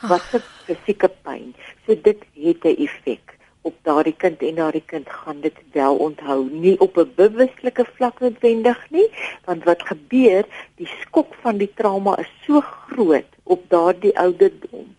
Wat 0.00 0.22
'n 0.34 0.42
fisieke 0.66 1.10
pyn. 1.22 1.54
So 1.86 1.94
dit 1.94 2.20
het 2.34 2.64
'n 2.64 2.76
effek 2.86 3.34
op 3.64 3.76
daardie 3.88 4.14
kind 4.20 4.42
en 4.44 4.58
daardie 4.60 4.84
kind 4.92 5.08
gaan 5.08 5.40
dit 5.40 5.60
wel 5.72 5.96
onthou 6.06 6.40
nie 6.52 6.74
op 6.84 6.98
'n 7.00 7.12
bewuslike 7.16 7.84
vlak 7.96 8.20
noodwendig 8.20 8.80
nie 8.90 9.08
want 9.44 9.64
wat 9.64 9.86
gebeur 9.92 10.44
die 10.80 10.90
skok 11.00 11.34
van 11.44 11.56
die 11.62 11.70
trauma 11.74 12.16
is 12.24 12.32
so 12.46 12.60
groot 12.60 13.30
op 13.42 13.64
daardie 13.68 14.12
ouderdom 14.18 14.90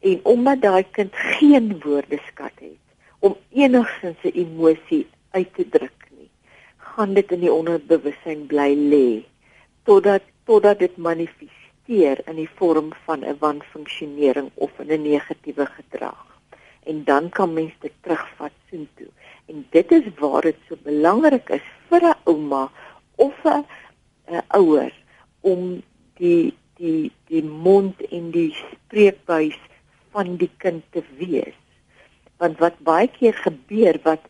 en 0.00 0.20
omdat 0.22 0.62
daai 0.62 0.84
kind 0.90 1.12
geen 1.36 1.68
woordeskat 1.84 2.56
het 2.64 2.84
om 3.18 3.36
enigsins 3.52 4.24
'n 4.24 4.38
emosie 4.44 5.06
uit 5.30 5.54
te 5.54 5.68
druk 5.68 6.00
nie 6.16 6.30
gaan 6.76 7.14
dit 7.14 7.32
in 7.32 7.40
die 7.40 7.52
onderbewussyn 7.52 8.46
bly 8.46 8.72
lê 8.94 9.08
totdat 9.84 10.22
totdat 10.46 10.78
dit 10.78 10.96
manifesteer 10.96 12.22
in 12.30 12.38
die 12.40 12.50
vorm 12.58 12.92
van 13.04 13.24
'n 13.24 13.36
wanfunksionering 13.38 14.50
of 14.54 14.72
'n 14.78 15.02
negatiewe 15.02 15.66
gedrag 15.66 16.26
en 16.86 17.04
dan 17.04 17.28
kan 17.28 17.52
mens 17.52 17.72
dit 17.80 17.92
terugvat 18.00 18.52
soontoe. 18.70 19.10
En 19.46 19.66
dit 19.70 19.92
is 19.92 20.04
waar 20.18 20.42
dit 20.42 20.56
so 20.68 20.76
belangrik 20.82 21.48
is 21.48 21.66
vir 21.88 22.02
'n 22.02 22.14
ouma 22.24 22.70
of 23.14 23.44
'n 23.44 23.64
ouer 24.48 24.92
om 25.40 25.82
die 26.14 26.54
die 26.76 27.12
die 27.26 27.44
mond 27.44 28.00
en 28.10 28.30
die 28.30 28.54
spreekbuis 28.54 29.58
van 30.10 30.36
die 30.36 30.50
kind 30.56 30.84
te 30.90 31.02
wees. 31.18 31.58
Want 32.36 32.58
wat 32.58 32.78
baie 32.78 33.08
keer 33.08 33.34
gebeur 33.34 33.98
wat 34.02 34.22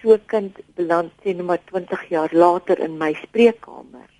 so 0.00 0.12
'n 0.12 0.26
kind 0.26 0.58
beland 0.74 1.12
sê 1.22 1.34
net 1.34 1.46
maar 1.46 1.64
20 1.64 2.08
jaar 2.08 2.32
later 2.32 2.78
in 2.78 2.98
my 2.98 3.14
spreekkamer 3.14 4.10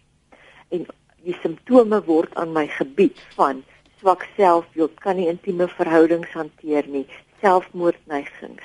en 0.68 0.86
die 1.22 1.36
simptome 1.38 2.00
word 2.06 2.34
aan 2.40 2.52
my 2.56 2.64
gebied 2.78 3.18
van 3.36 3.62
swak 4.00 4.24
selfbeeld, 4.36 4.96
kan 5.04 5.16
nie 5.18 5.28
intieme 5.30 5.68
verhoudings 5.70 6.32
hanteer 6.34 6.88
nie, 6.90 7.04
selfmoordneigings, 7.42 8.64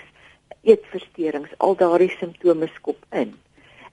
eetversteurings, 0.66 1.54
al 1.62 1.78
daardie 1.78 2.10
simptome 2.18 2.70
skop 2.74 3.04
in. 3.14 3.36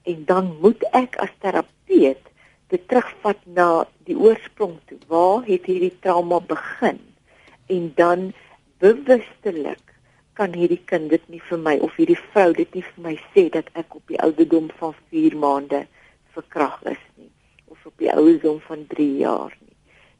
En 0.09 0.23
dan 0.29 0.49
moet 0.63 0.81
ek 0.97 1.19
as 1.21 1.33
terapeut 1.45 2.31
dit 2.73 2.87
terugvat 2.89 3.41
na 3.45 3.85
die 4.09 4.17
oorsprong 4.17 4.79
toe. 4.89 4.97
Waar 5.09 5.45
het 5.45 5.69
hierdie 5.69 5.93
trauma 6.01 6.41
begin? 6.41 6.97
En 7.69 7.91
dan 7.97 8.31
bewustelik 8.81 9.81
kan 10.35 10.57
hierdie 10.57 10.81
kind 10.89 11.13
dit 11.13 11.29
nie 11.31 11.43
vir 11.51 11.61
my 11.61 11.77
of 11.85 11.93
hierdie 12.01 12.19
vrou 12.33 12.49
dit 12.57 12.73
nie 12.75 12.83
vir 12.89 13.05
my 13.05 13.15
sê 13.37 13.47
dat 13.53 13.69
ek 13.77 14.01
op 14.01 14.03
die 14.11 14.19
ouderdom 14.25 14.73
van 14.81 14.97
4 15.13 15.37
maande 15.39 15.85
verkrag 16.35 16.81
is 16.91 17.01
nie 17.15 17.34
op 17.85 17.97
die 18.01 18.11
ouderdom 18.13 18.59
van 18.59 18.85
3 18.87 19.17
jaar 19.17 19.53
nie. 19.59 19.75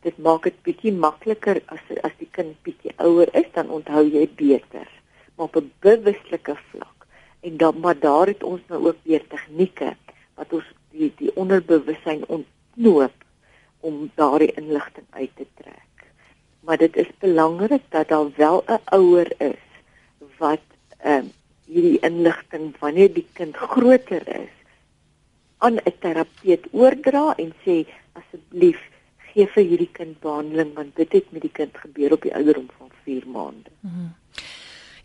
Dit 0.06 0.18
maak 0.18 0.44
dit 0.44 0.58
bietjie 0.68 0.94
makliker 0.94 1.62
as 1.74 1.82
as 2.06 2.14
die 2.20 2.30
kind 2.32 2.58
bietjie 2.68 2.94
ouer 3.02 3.32
is 3.34 3.48
dan 3.54 3.70
onthou 3.74 4.04
jy 4.06 4.28
beter. 4.38 4.88
Maar 5.36 5.46
op 5.46 5.56
'n 5.56 5.72
bewuslike 5.80 6.56
vlak. 6.70 7.08
En 7.42 7.58
dan 7.58 7.80
maar 7.80 8.00
daar 8.00 8.28
het 8.28 8.44
ons 8.44 8.62
nou 8.68 8.88
ook 8.88 9.02
weer 9.04 9.28
tegnieke 9.28 9.96
wat 10.36 10.54
ons 10.54 10.66
die 10.92 11.14
die 11.18 11.36
onderbewussyn 11.36 12.24
ontknoop 12.28 13.18
om 13.80 14.12
daardie 14.16 14.54
inligting 14.54 15.08
uit 15.10 15.32
te 15.36 15.46
trek. 15.56 16.10
Maar 16.60 16.78
dit 16.78 16.96
is 16.96 17.10
belangrik 17.20 17.82
dat 17.90 18.08
daar 18.08 18.30
wel 18.36 18.64
'n 18.68 18.82
ouer 18.86 19.30
is 19.38 19.66
wat 20.38 20.66
ehm 20.98 21.26
um, 21.26 21.32
hierdie 21.66 22.00
inligting 22.00 22.78
wanneer 22.80 23.14
die 23.14 23.28
kind 23.34 23.56
groter 23.56 24.28
is 24.28 24.54
aan 25.58 25.78
'n 25.78 25.94
terapeut 26.00 26.68
oordra 26.72 27.34
en 27.38 27.54
sê 27.66 27.86
asseblief 28.14 28.82
gee 29.36 29.48
vir 29.56 29.64
hierdie 29.64 29.92
kind 29.92 30.20
behandeling 30.20 30.74
want 30.76 30.96
dit 30.96 31.12
het 31.12 31.32
met 31.32 31.42
die 31.42 31.52
kind 31.52 31.78
gebeur 31.78 32.14
op 32.16 32.22
die 32.22 32.36
ouderdom 32.36 32.70
van 32.78 32.92
4 33.04 33.28
maande. 33.28 33.70
Mhm. 33.80 34.14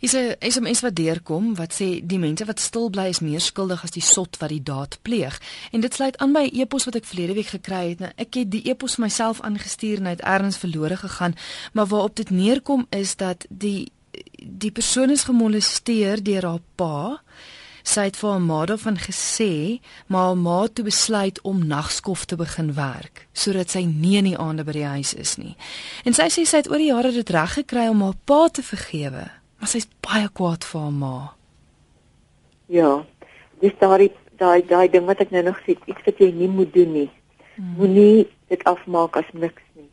Is 0.01 0.13
'n 0.13 0.35
SMS 0.39 0.81
wat 0.81 0.95
deurkom 0.95 1.55
wat 1.55 1.73
sê 1.73 2.01
die 2.03 2.19
mense 2.19 2.45
wat 2.45 2.59
stil 2.59 2.89
bly 2.89 3.07
is 3.07 3.19
meer 3.19 3.39
skuldig 3.39 3.83
as 3.83 3.91
die 3.91 4.01
sot 4.01 4.37
wat 4.37 4.49
die 4.49 4.63
daad 4.63 4.97
pleeg. 5.01 5.41
En 5.71 5.81
dit 5.81 5.93
sluit 5.93 6.17
aan 6.17 6.31
by 6.31 6.39
'n 6.39 6.59
e-pos 6.59 6.85
wat 6.85 6.95
ek 6.95 7.05
verlede 7.05 7.33
week 7.33 7.47
gekry 7.47 7.89
het. 7.89 7.99
Nou, 7.99 8.11
ek 8.15 8.33
het 8.33 8.51
die 8.51 8.69
e-pos 8.69 8.97
myself 8.97 9.41
aangestuur 9.41 9.97
en 9.97 10.07
uit 10.07 10.21
erns 10.21 10.57
verlore 10.57 10.97
gegaan, 10.97 11.35
maar 11.73 11.85
waarop 11.85 12.15
dit 12.15 12.29
neerkom 12.29 12.87
is 12.89 13.15
dat 13.15 13.45
die 13.49 13.91
die 14.43 14.71
persoon 14.71 15.09
is 15.09 15.23
gemolesteer 15.23 16.23
deur 16.23 16.45
haar 16.45 16.63
pa 16.75 17.21
Sy 17.83 18.07
het 18.09 18.17
vir 18.19 18.29
haar 18.29 18.43
ma 18.43 18.61
daarvan 18.69 18.97
gesê, 19.01 19.81
maar 20.07 20.31
haar 20.31 20.37
ma 20.37 20.61
het 20.63 20.83
besluit 20.85 21.41
om 21.41 21.65
nagskof 21.67 22.25
te 22.25 22.35
begin 22.35 22.73
werk 22.77 23.27
sodat 23.33 23.71
sy 23.73 23.85
nie 23.87 24.17
in 24.19 24.27
die 24.27 24.37
aande 24.37 24.63
by 24.67 24.73
die 24.75 24.85
huis 24.85 25.13
is 25.17 25.37
nie. 25.39 25.55
En 26.05 26.13
sy 26.13 26.27
sê 26.29 26.45
sy 26.45 26.61
het 26.61 26.69
oor 26.69 26.81
die 26.81 26.91
jare 26.91 27.13
dit 27.15 27.29
reg 27.33 27.55
gekry 27.61 27.87
om 27.89 28.03
haar 28.05 28.17
pa 28.25 28.41
te 28.53 28.63
vergewe, 28.65 29.23
maar 29.57 29.71
sy's 29.71 29.87
baie 30.03 30.27
kwaad 30.29 30.67
vir 30.67 30.81
haar 30.81 30.97
ma. 30.97 31.15
Ja. 32.69 32.91
Dis 33.61 33.73
daai 33.79 34.11
daai 34.41 34.61
daai 34.67 34.87
ding 34.89 35.05
wat 35.09 35.21
ek 35.21 35.33
nou 35.33 35.43
nog 35.49 35.59
sê, 35.65 35.77
iets 35.89 36.05
wat 36.05 36.21
jy 36.21 36.31
nie 36.33 36.49
moet 36.49 36.73
doen 36.73 36.93
nie. 36.93 37.09
Hmm. 37.55 37.75
Moenie 37.77 38.27
dit 38.49 38.63
afmaak 38.69 39.17
as 39.21 39.29
niks 39.33 39.63
nie. 39.77 39.89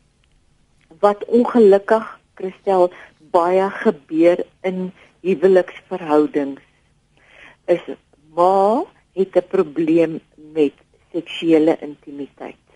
Wat 1.02 1.24
ongelukkig 1.28 2.06
Christel 2.40 2.88
baie 3.32 3.68
gebeur 3.82 4.40
in 4.66 4.88
huweliksverhoudings 5.26 6.64
is 7.74 7.84
ma 8.36 8.84
het 9.18 9.36
'n 9.36 9.48
probleem 9.48 10.20
met 10.36 10.74
seksuele 11.12 11.76
intimiteit. 11.80 12.66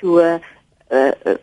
So 0.00 0.18
uh, 0.18 0.38
uh 0.90 1.36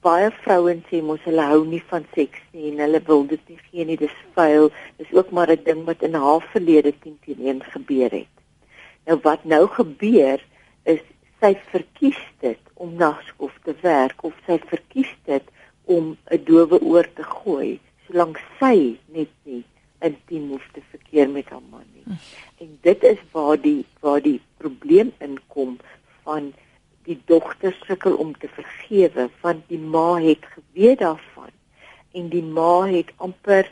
baie 0.00 0.30
vrouens 0.42 0.84
sê 0.88 1.02
mos 1.04 1.20
hulle 1.28 1.44
hou 1.44 1.64
nie 1.68 1.82
van 1.90 2.06
seks 2.16 2.40
nie 2.52 2.70
en 2.70 2.78
hulle 2.80 3.00
wil 3.04 3.26
dit 3.28 3.42
nie 3.48 3.58
gee 3.68 3.84
nie, 3.84 3.96
dis 4.00 4.14
vuil. 4.34 4.70
Dis 4.96 5.12
ook 5.12 5.30
maar 5.30 5.50
'n 5.52 5.64
ding 5.64 5.84
wat 5.84 6.02
in 6.02 6.14
haar 6.14 6.40
verlede 6.52 6.92
teen 6.98 7.18
teen 7.24 7.62
gebeur 7.74 8.10
het. 8.10 8.34
Nou 9.06 9.18
wat 9.22 9.44
nou 9.44 9.66
gebeur 9.66 10.40
is 10.84 11.02
sy 11.40 11.52
verkies 11.72 12.22
dit 12.40 12.60
om 12.74 12.94
nagskof 12.94 13.52
te 13.64 13.74
werk 13.82 14.24
of 14.24 14.32
sy 14.46 14.58
verkies 14.72 15.12
dit 15.24 15.44
om 15.84 16.16
'n 16.30 16.44
dowe 16.44 16.80
oor 16.80 17.06
te 17.14 17.22
gooi 17.22 17.80
solank 18.06 18.40
sy 18.58 18.96
net 19.12 19.32
nie 19.44 19.64
intiem 20.00 20.48
hoef 20.48 20.66
te 20.72 20.82
verkeer 20.90 21.30
met 21.30 21.48
haar 21.48 21.64
man 21.70 21.84
nie. 21.94 22.18
En 22.58 22.78
dit 22.80 23.02
is 23.02 23.18
waar 23.32 23.60
die 23.60 23.84
waar 24.00 24.22
die 24.22 24.40
probleem 24.56 25.12
inkom 25.18 25.78
van 26.22 26.52
die 27.08 27.18
dogter 27.24 27.76
sukkel 27.86 28.16
om 28.16 28.32
te 28.38 28.48
vergewe 28.48 29.28
want 29.40 29.66
die 29.68 29.78
ma 29.78 30.20
het 30.20 30.46
geweet 30.54 30.98
daarvan 30.98 31.52
en 32.12 32.28
die 32.28 32.44
ma 32.44 32.86
het 32.86 33.12
amper 33.16 33.70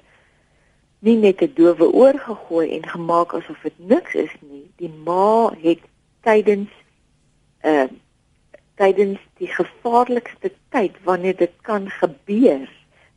nie 0.99 1.17
net 1.17 1.43
'n 1.43 1.53
dowe 1.55 1.93
oor 1.93 2.19
gegooi 2.19 2.67
en 2.77 2.89
gemaak 2.89 3.35
asof 3.35 3.63
dit 3.63 3.79
niks 3.79 4.15
is 4.15 4.35
nie. 4.41 4.67
Die 4.77 4.93
ma 5.05 5.55
het 5.63 5.83
tydens 6.21 6.71
uh 7.65 7.89
tydens 8.79 9.19
die 9.39 9.49
gevaarlikste 9.51 10.53
tyd 10.71 10.95
wanneer 11.03 11.37
dit 11.37 11.55
kan 11.67 11.91
gebeur 11.91 12.69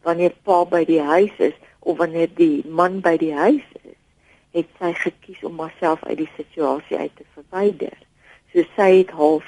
wanneer 0.01 0.33
pa 0.43 0.63
by 0.65 0.81
die 0.85 1.01
huis 1.01 1.35
is 1.37 1.53
of 1.81 1.97
wanneer 1.97 2.29
die 2.37 2.61
man 2.67 2.99
by 3.01 3.15
die 3.17 3.33
huis 3.33 3.65
is, 3.81 3.97
het 4.51 4.67
sy 4.79 4.91
gekies 4.99 5.43
om 5.47 5.59
haarself 5.63 6.03
uit 6.09 6.19
die 6.19 6.31
situasie 6.35 6.97
uit 6.99 7.13
te 7.15 7.25
verwyder. 7.35 7.95
So 8.51 8.65
sy 8.75 8.89
het 9.01 9.13
half 9.15 9.47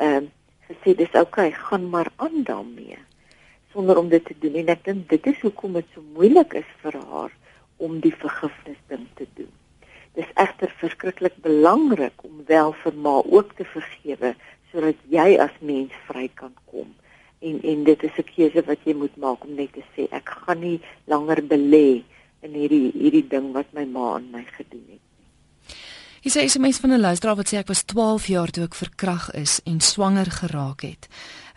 ehm 0.00 0.26
um, 0.26 0.32
gesê 0.66 0.96
dis 0.98 1.12
oukei, 1.14 1.52
okay, 1.52 1.66
gaan 1.68 1.84
maar 1.90 2.08
aan 2.16 2.42
daarmee 2.42 2.98
sonder 3.70 3.98
om 4.00 4.08
dit 4.08 4.24
te 4.24 4.34
doen. 4.42 4.56
En 4.58 4.72
ek 4.72 4.82
dink 4.84 5.04
dit 5.12 5.26
is 5.30 5.38
hoekom 5.44 5.76
dit 5.78 5.86
so 5.94 6.02
moeilik 6.16 6.56
is 6.58 6.72
vir 6.82 6.96
haar 7.10 7.34
om 7.76 8.00
die 8.02 8.14
vergifnis 8.14 8.80
ding 8.90 9.04
te 9.14 9.28
doen. 9.38 9.52
Dis 10.18 10.30
egter 10.34 10.72
verskriklik 10.80 11.36
belangrik 11.44 12.24
om 12.26 12.40
wel 12.48 12.74
vir 12.82 12.98
ma 13.06 13.20
ook 13.22 13.52
te 13.58 13.66
vergewe 13.76 14.34
sodat 14.72 14.98
jy 15.12 15.36
as 15.38 15.54
mens 15.60 15.94
vry 16.08 16.26
kan 16.34 16.54
kom 16.72 16.88
en 17.48 17.62
en 17.62 17.84
dit 17.84 18.02
is 18.08 18.18
'n 18.18 18.28
keuse 18.34 18.62
wat 18.66 18.78
jy 18.84 18.94
moet 18.94 19.16
maak 19.16 19.44
om 19.44 19.54
net 19.54 19.72
te 19.72 19.84
sê 19.94 20.08
ek 20.10 20.28
gaan 20.42 20.60
nie 20.60 20.80
langer 21.06 21.40
belê 21.42 22.02
in 22.42 22.52
hierdie 22.52 22.92
hierdie 22.92 23.28
ding 23.28 23.52
wat 23.52 23.72
my 23.72 23.84
ma 23.84 24.14
aan 24.14 24.30
my 24.30 24.44
gedoen 24.56 24.86
het. 24.90 25.04
Jy 26.26 26.30
sê 26.30 26.42
is 26.42 26.56
'n 26.56 26.60
mens 26.60 26.78
van 26.78 26.92
'n 26.92 27.00
luisteraar 27.00 27.36
wat 27.36 27.48
sê 27.48 27.56
ek 27.58 27.68
was 27.68 27.82
12 27.84 28.26
jaar 28.26 28.50
toe 28.50 28.64
ek 28.64 28.74
verkrag 28.74 29.30
is 29.30 29.60
en 29.64 29.80
swanger 29.80 30.30
geraak 30.30 30.80
het. 30.80 31.08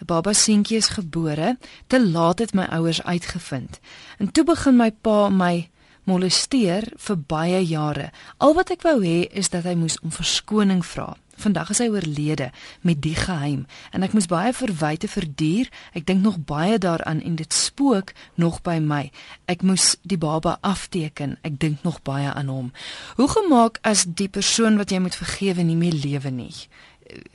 'n 0.01 0.05
Baba 0.05 0.33
seentjie 0.33 0.77
is 0.77 0.89
gebore, 0.89 1.57
te 1.87 1.99
laat 1.99 2.39
het 2.39 2.53
my 2.53 2.65
ouers 2.65 3.03
uitgevind. 3.03 3.79
En 4.19 4.31
toe 4.31 4.43
begin 4.43 4.75
my 4.75 4.91
pa 4.91 5.29
my 5.29 5.69
molesteer 6.09 6.89
vir 6.97 7.17
baie 7.29 7.61
jare. 7.65 8.09
Al 8.41 8.55
wat 8.57 8.73
ek 8.73 8.85
wou 8.87 8.99
hê 9.03 9.23
is 9.37 9.51
dat 9.53 9.67
hy 9.69 9.75
moes 9.77 9.99
om 10.03 10.13
verskoning 10.13 10.81
vra. 10.85 11.13
Vandag 11.39 11.69
is 11.71 11.79
hy 11.79 11.87
oorlede 11.93 12.49
met 12.83 12.99
die 12.99 13.15
geheim 13.15 13.61
en 13.95 14.03
ek 14.03 14.15
moes 14.17 14.27
baie 14.27 14.51
verwyte 14.55 15.07
verduur. 15.07 15.69
Ek 15.95 16.03
dink 16.09 16.25
nog 16.25 16.41
baie 16.49 16.75
daaraan 16.81 17.21
en 17.23 17.37
dit 17.39 17.55
spook 17.55 18.11
nog 18.35 18.59
by 18.65 18.79
my. 18.83 19.05
Ek 19.47 19.63
moes 19.63 19.93
die 20.03 20.19
baba 20.19 20.57
afteken. 20.67 21.37
Ek 21.47 21.55
dink 21.61 21.85
nog 21.87 22.01
baie 22.03 22.27
aan 22.33 22.51
hom. 22.51 22.73
Hoe 23.15 23.29
gemaak 23.31 23.79
as 23.87 24.03
die 24.03 24.27
persoon 24.27 24.81
wat 24.81 24.91
jy 24.91 24.99
moet 24.99 25.15
vergewe 25.15 25.63
nie 25.63 25.79
meer 25.79 25.95
lewe 25.95 26.33
nie? 26.33 26.53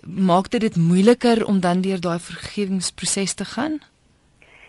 Maak 0.05 0.53
dit 0.53 0.61
dit 0.61 0.77
moeiliker 0.77 1.47
om 1.49 1.65
dan 1.65 1.81
deur 1.83 2.01
daai 2.03 2.21
vergewingsproses 2.21 3.41
te 3.41 3.49
gaan? 3.57 3.81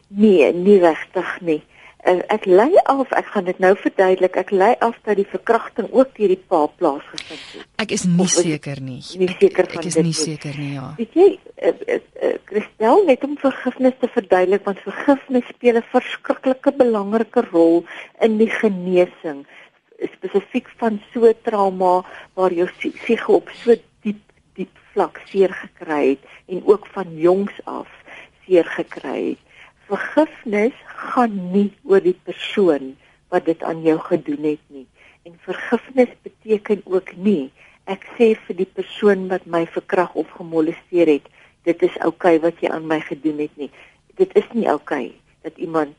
Nee, 0.07 0.53
nie 0.53 0.79
regtig 0.79 1.39
nie 1.41 1.62
ek 2.05 2.45
lei 2.45 2.71
af, 2.85 3.12
ek 3.17 3.31
gaan 3.33 3.47
dit 3.50 3.59
nou 3.63 3.74
verduidelik, 3.81 4.38
ek 4.38 4.51
lei 4.51 4.74
af 4.85 4.97
dat 5.07 5.17
die 5.17 5.27
verkrachting 5.29 5.88
ook 5.91 6.13
deur 6.17 6.33
die 6.33 6.41
pa 6.51 6.65
plaasgevind 6.79 7.45
het. 7.55 7.65
Ek 7.81 7.91
is 7.97 8.05
nie 8.05 8.27
seker 8.29 8.81
nie. 8.81 9.01
Nie 9.17 9.31
seker 9.33 9.65
van 9.65 9.81
dit. 9.81 9.81
Ek 9.81 9.89
is 9.89 10.00
nie 10.05 10.13
seker 10.13 10.59
nie, 10.59 10.71
ja. 10.75 10.91
Weet 11.00 11.17
jy, 11.17 11.27
uh, 11.57 11.74
uh, 11.74 12.00
uh, 12.21 12.33
Christel, 12.51 13.03
net 13.09 13.25
om 13.25 13.35
vergifnis 13.41 13.97
te 14.00 14.12
verduidelik, 14.13 14.65
want 14.69 14.85
vergifnis 14.85 15.50
speel 15.50 15.81
'n 15.81 15.88
verskriklike 15.91 16.75
belangrike 16.77 17.45
rol 17.51 17.85
in 18.21 18.38
die 18.38 18.50
genesing 18.50 19.45
spesifiek 20.00 20.67
van 20.79 21.00
so 21.13 21.31
trauma 21.47 22.03
waar 22.33 22.53
jou 22.53 22.67
siege 22.79 23.31
op 23.31 23.50
so 23.63 23.75
diep 24.03 24.21
diep 24.57 24.71
vlak 24.93 25.21
seer 25.31 25.53
gekry 25.53 26.01
het 26.15 26.24
en 26.51 26.63
ook 26.65 26.88
van 26.95 27.15
jongs 27.19 27.57
af 27.63 27.89
seer 28.45 28.67
gekry 28.77 29.19
het 29.29 29.44
vergifnis 29.89 30.77
gaan 30.86 31.36
nie 31.51 31.70
oor 31.84 32.01
die 32.01 32.18
persoon 32.27 32.96
wat 33.34 33.46
dit 33.46 33.63
aan 33.63 33.82
jou 33.86 33.98
gedoen 34.00 34.44
het 34.51 34.63
nie. 34.74 34.88
En 35.25 35.38
vergifnis 35.46 36.12
beteken 36.25 36.82
ook 36.86 37.15
nie 37.15 37.51
ek 37.86 38.06
sê 38.18 38.32
vir 38.48 38.58
die 38.62 38.70
persoon 38.77 39.27
wat 39.30 39.46
my 39.46 39.65
verkrag 39.70 40.15
of 40.18 40.30
gemolesteer 40.38 41.10
het, 41.12 41.27
dit 41.70 41.84
is 41.86 41.94
oukei 42.01 42.38
okay 42.38 42.42
wat 42.42 42.62
jy 42.62 42.72
aan 42.74 42.88
my 42.89 42.98
gedoen 43.06 43.44
het 43.44 43.54
nie. 43.62 43.70
Dit 44.18 44.34
is 44.38 44.48
nie 44.54 44.65
oukei 44.70 45.06
okay 45.10 45.46
dat 45.46 45.58
iemand 45.62 45.94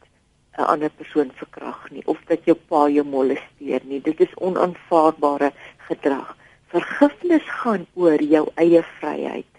'n 0.59 0.66
ander 0.73 0.90
persoon 0.90 1.31
verkrag 1.38 1.90
nie 1.90 2.02
of 2.07 2.19
dat 2.26 2.45
jou 2.45 2.57
pa 2.69 2.88
jou 2.88 3.05
molesteer 3.05 3.81
nie. 3.85 4.00
Dit 4.00 4.21
is 4.21 4.35
onaanvaarbare 4.35 5.52
gedrag. 5.88 6.37
Vergifnis 6.73 7.47
gaan 7.61 7.87
oor 7.95 8.23
jou 8.23 8.49
eie 8.55 8.83
vryheid. 8.99 9.52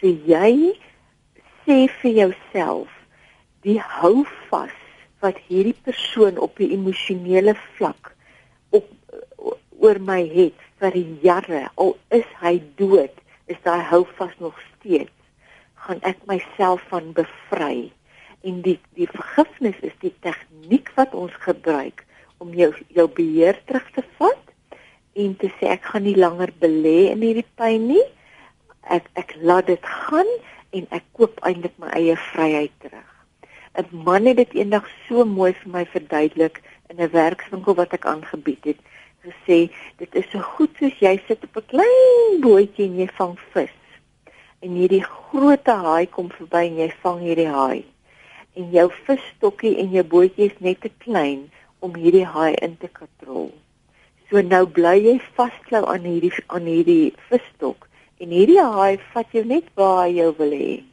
So 0.00 0.06
jy 0.06 0.78
sê 1.64 1.88
vir 2.00 2.12
jouself 2.12 2.97
die 3.66 3.80
hou 3.80 4.24
vas 4.50 4.74
wat 5.22 5.38
hierdie 5.48 5.76
persoon 5.82 6.38
op 6.38 6.58
'n 6.58 6.70
emosionele 6.78 7.54
vlak 7.76 8.14
op 8.70 8.86
oor 9.78 9.98
my 10.00 10.22
het 10.34 10.58
vir 10.78 10.94
jare 11.22 11.68
al 11.74 11.96
is 12.10 12.28
hy 12.40 12.62
dood 12.76 13.14
is 13.46 13.60
daai 13.62 13.82
hou 13.90 14.04
vas 14.18 14.34
nog 14.38 14.54
steeds 14.74 15.18
gaan 15.88 16.02
ek 16.02 16.20
myself 16.28 16.82
van 16.92 17.12
bevry. 17.16 17.90
En 18.46 18.60
die 18.62 18.76
die 18.98 19.08
vergifnis 19.08 19.78
is 19.80 19.96
die 20.04 20.14
tegniek 20.26 20.90
wat 20.98 21.14
ons 21.16 21.34
gebruik 21.46 22.04
om 22.38 22.52
jou 22.54 22.70
jou 22.94 23.08
beheer 23.08 23.58
terug 23.66 23.88
te 23.96 24.04
vat 24.18 24.54
en 25.18 25.34
te 25.40 25.50
sê 25.58 25.72
ek 25.74 25.88
gaan 25.90 26.04
nie 26.06 26.18
langer 26.18 26.52
belê 26.60 27.10
in 27.12 27.24
hierdie 27.24 27.46
pyn 27.58 27.88
nie. 27.94 28.06
Ek 28.84 29.08
ek 29.18 29.34
laat 29.42 29.66
dit 29.72 29.92
gaan 30.08 30.30
en 30.76 30.90
ek 30.90 31.06
koop 31.16 31.40
eintlik 31.48 31.74
my 31.80 31.90
eie 31.96 32.18
vryheid 32.30 32.74
terug 32.84 33.17
'n 33.78 34.02
man 34.04 34.26
het 34.26 34.36
dit 34.36 34.54
eendag 34.58 34.86
so 35.06 35.24
mooi 35.24 35.52
vir 35.56 35.70
my 35.74 35.84
verduidelik 35.86 36.56
in 36.90 37.02
'n 37.04 37.10
werkswinkel 37.10 37.74
wat 37.80 37.92
ek 37.96 38.06
aangebied 38.12 38.64
het. 38.70 38.80
Gesê, 39.26 39.58
dit 40.02 40.14
is 40.20 40.26
so 40.30 40.40
goed 40.54 40.72
soos 40.78 40.96
jy 40.98 41.14
sit 41.26 41.44
op 41.46 41.56
'n 41.60 41.68
klein 41.74 42.40
bootjie 42.46 42.86
en 42.86 42.96
jy 43.02 43.06
vang 43.20 43.36
vis. 43.52 43.76
En 44.62 44.70
hierdie 44.80 45.04
groot 45.04 45.66
haai 45.66 46.06
kom 46.06 46.28
verby 46.38 46.64
en 46.66 46.76
jy 46.82 46.90
vang 47.02 47.20
hierdie 47.20 47.52
haai. 47.58 47.84
En 48.58 48.70
jou 48.70 48.88
visstokkie 49.06 49.76
en 49.78 49.90
jou 49.90 50.04
bootjie 50.04 50.50
is 50.50 50.58
net 50.58 50.80
te 50.80 50.90
klein 50.98 51.50
om 51.78 51.94
hierdie 51.94 52.26
haai 52.26 52.54
in 52.54 52.76
te 52.76 52.88
katrol. 52.88 53.52
So 54.28 54.42
nou 54.42 54.66
bly 54.66 54.98
jy 55.06 55.20
vasklou 55.38 55.86
aan 55.86 56.02
hierdie 56.02 56.34
aan 56.46 56.66
hierdie 56.66 57.14
visstok 57.30 57.88
en 58.18 58.28
hierdie 58.28 58.62
haai 58.62 58.98
vat 59.14 59.26
jou 59.32 59.44
net 59.44 59.64
waar 59.74 60.06
hy 60.06 60.14
jou 60.18 60.34
wil 60.38 60.50
hê 60.50 60.87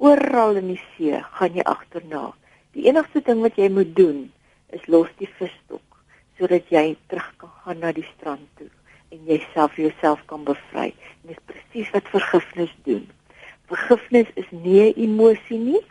oral 0.00 0.56
in 0.56 0.72
die 0.72 0.80
see 0.96 1.20
gaan 1.36 1.56
jy 1.56 1.64
agterna. 1.68 2.30
Die 2.74 2.86
enigste 2.88 3.20
ding 3.26 3.42
wat 3.44 3.58
jy 3.60 3.68
moet 3.68 3.94
doen 3.96 4.28
is 4.74 4.84
los 4.86 5.10
die 5.20 5.28
visstok 5.38 5.84
sodat 6.40 6.70
jy 6.72 6.96
terug 7.12 7.28
kan 7.36 7.52
gaan 7.64 7.82
na 7.84 7.90
die 7.92 8.06
strand 8.14 8.46
toe 8.56 8.70
en 9.12 9.24
jouself 9.28 9.76
jouself 9.76 10.22
kan 10.30 10.44
bevry. 10.44 10.92
En 11.20 11.32
dis 11.32 11.42
presies 11.50 11.90
wat 11.92 12.08
vergifnis 12.14 12.72
doen. 12.86 13.08
Vergifnis 13.68 14.30
is 14.34 14.48
nie 14.50 14.80
'n 14.80 14.94
emosie 14.96 15.58
nie, 15.58 15.82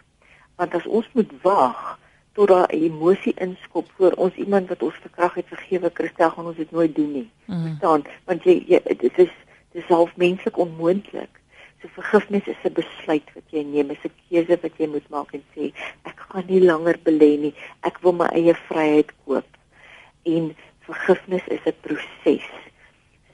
want 0.56 0.74
as 0.74 0.88
ons 0.88 1.08
moet 1.14 1.32
wag 1.44 2.00
tot 2.34 2.48
daar 2.48 2.68
'n 2.72 2.84
emosie 2.84 3.34
inskop 3.38 3.86
voor 3.98 4.12
ons 4.12 4.34
iemand 4.36 4.70
wat 4.70 4.84
ons 4.84 4.96
verkrag 5.02 5.34
het 5.34 5.48
vergewe, 5.48 5.92
Christel 5.94 6.30
gaan 6.30 6.46
ons 6.46 6.58
dit 6.58 6.72
nooit 6.72 6.96
doen 6.96 7.12
nie. 7.12 7.30
Mm. 7.46 7.64
Verstaan? 7.64 8.04
Want 8.26 8.44
jy, 8.44 8.64
jy 8.68 8.82
dit 8.98 9.18
is 9.18 9.34
dis 9.72 9.86
half 9.86 10.16
menslik 10.16 10.58
onmoontlik. 10.58 11.30
So 11.82 11.88
vergifnis 11.96 12.48
is 12.48 12.64
'n 12.68 12.74
besluit 12.74 13.28
wat 13.36 13.48
jy 13.56 13.64
neem, 13.64 13.92
is 13.92 14.04
'n 14.04 14.12
keuse 14.28 14.56
wat 14.62 14.74
jy 14.78 14.88
moet 14.88 15.10
maak 15.10 15.30
en 15.34 15.44
sê 15.56 15.72
ek 16.04 16.20
gaan 16.28 16.48
nie 16.48 16.60
langer 16.60 16.98
belê 17.08 17.32
nie. 17.40 17.54
Ek 17.88 18.02
wil 18.04 18.16
my 18.20 18.28
eie 18.36 18.56
vryheid 18.68 19.12
koop. 19.26 19.48
En 20.26 20.56
vergifnis 20.88 21.46
is 21.48 21.64
'n 21.66 21.76
proses. 21.86 22.48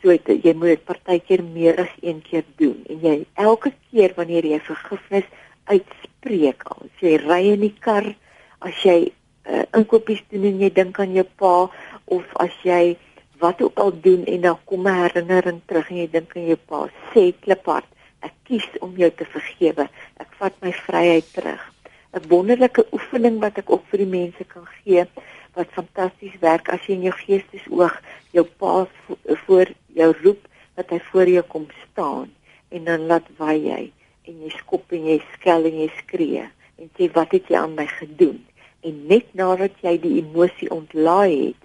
So 0.02 0.10
het, 0.14 0.28
jy 0.28 0.54
moet 0.54 0.78
dit 0.78 0.86
partykeer 0.86 1.44
meer 1.44 1.80
as 1.82 1.94
een 2.02 2.22
keer 2.22 2.46
doen 2.62 2.86
en 2.90 3.00
jy 3.02 3.26
elke 3.34 3.74
keer 3.90 4.14
wanneer 4.16 4.46
jy 4.46 4.60
vergifnis 4.60 5.26
uitspreek, 5.66 6.62
as 6.70 7.02
jy 7.02 7.18
ry 7.18 7.42
in 7.54 7.62
die 7.66 7.76
kar, 7.80 8.06
as 8.60 8.78
jy 8.84 9.12
uh, 9.50 9.66
inkopies 9.74 10.22
doen 10.30 10.46
en 10.52 10.60
jy 10.60 10.70
dink 10.70 11.00
aan 11.00 11.14
jou 11.14 11.26
pa 11.42 11.70
of 12.06 12.26
as 12.38 12.54
jy 12.64 12.96
wat 13.42 13.62
ook 13.62 13.80
al 13.80 13.92
doen 14.02 14.26
en 14.26 14.42
dan 14.42 14.58
kom 14.66 14.88
'n 14.88 15.02
herinnering 15.02 15.62
terug 15.66 15.90
en 15.90 15.98
jy 15.98 16.08
dink 16.12 16.38
aan 16.38 16.48
jou 16.54 16.60
pa, 16.70 16.88
sê 17.14 17.34
kliphard 17.42 17.95
Ek 18.26 18.36
kies 18.50 18.68
om 18.86 18.96
jou 18.98 19.12
te 19.14 19.28
vergewe. 19.30 19.88
Ek 20.22 20.36
vat 20.42 20.58
my 20.66 20.74
vryheid 20.86 21.32
terug. 21.38 21.64
'n 22.16 22.28
Wonderlike 22.32 22.86
oefening 22.96 23.42
wat 23.44 23.58
ek 23.60 23.72
ook 23.76 23.84
vir 23.92 24.02
die 24.06 24.12
mense 24.12 24.44
kan 24.48 24.68
gee 24.82 25.04
wat 25.56 25.74
fantasties 25.76 26.36
werk 26.44 26.70
as 26.72 26.86
jy 26.88 26.96
in 26.96 27.08
jou 27.08 27.16
geestesoog 27.18 27.96
jou 28.36 28.46
pa 28.62 28.74
voor 29.46 29.72
jou 30.00 30.10
roep 30.22 30.48
dat 30.80 30.94
hy 30.96 31.00
voor 31.10 31.32
jou 31.34 31.44
kom 31.52 31.66
staan 31.84 32.32
en 32.76 32.88
dan 32.88 33.08
laat 33.12 33.28
waai 33.40 33.60
jy 33.66 33.84
en 34.32 34.42
jy 34.46 34.52
skop 34.56 34.96
en 34.96 35.10
jy 35.12 35.18
skel 35.34 35.68
en 35.70 35.78
jy 35.84 35.90
skree 36.00 36.48
en 36.48 36.92
sê 36.96 37.12
wat 37.20 37.36
het 37.36 37.52
jy 37.52 37.60
aan 37.60 37.76
my 37.76 37.88
gedoen 37.98 38.40
en 38.88 39.04
net 39.12 39.32
nadat 39.42 39.76
jy 39.84 39.96
die 40.08 40.16
emosie 40.22 40.72
ontlaai 40.72 41.36
het 41.36 41.65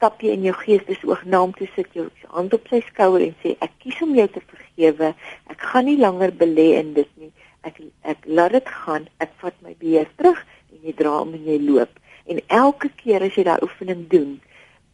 stap 0.00 0.22
jy 0.24 0.32
in 0.32 0.46
jou 0.48 0.54
geestesoog 0.56 1.26
na 1.28 1.42
hom 1.42 1.50
toe 1.52 1.66
sit 1.74 1.88
jou 1.92 2.06
hand 2.32 2.54
op 2.56 2.68
sy 2.72 2.78
skouer 2.86 3.20
en 3.26 3.34
sê 3.42 3.50
ek 3.60 3.74
kies 3.82 3.98
om 4.00 4.14
jou 4.16 4.24
te 4.32 4.40
vergewe. 4.40 5.10
Ek 5.52 5.66
gaan 5.72 5.84
nie 5.90 5.98
langer 6.00 6.32
belê 6.40 6.70
in 6.78 6.94
dit 6.96 7.10
nie. 7.20 7.28
Ek 7.68 7.76
ek 8.08 8.24
laat 8.24 8.54
dit 8.56 8.70
gaan. 8.84 9.10
Ek 9.20 9.34
vat 9.42 9.58
my 9.60 9.74
beheer 9.82 10.08
terug 10.16 10.40
en 10.72 10.80
jy 10.88 10.94
dra 10.96 11.18
om 11.20 11.36
en 11.36 11.44
jy 11.44 11.58
loop. 11.66 12.00
En 12.32 12.40
elke 12.62 12.88
keer 13.02 13.26
as 13.28 13.36
jy 13.36 13.44
daai 13.44 13.60
oefening 13.66 14.06
doen, 14.08 14.32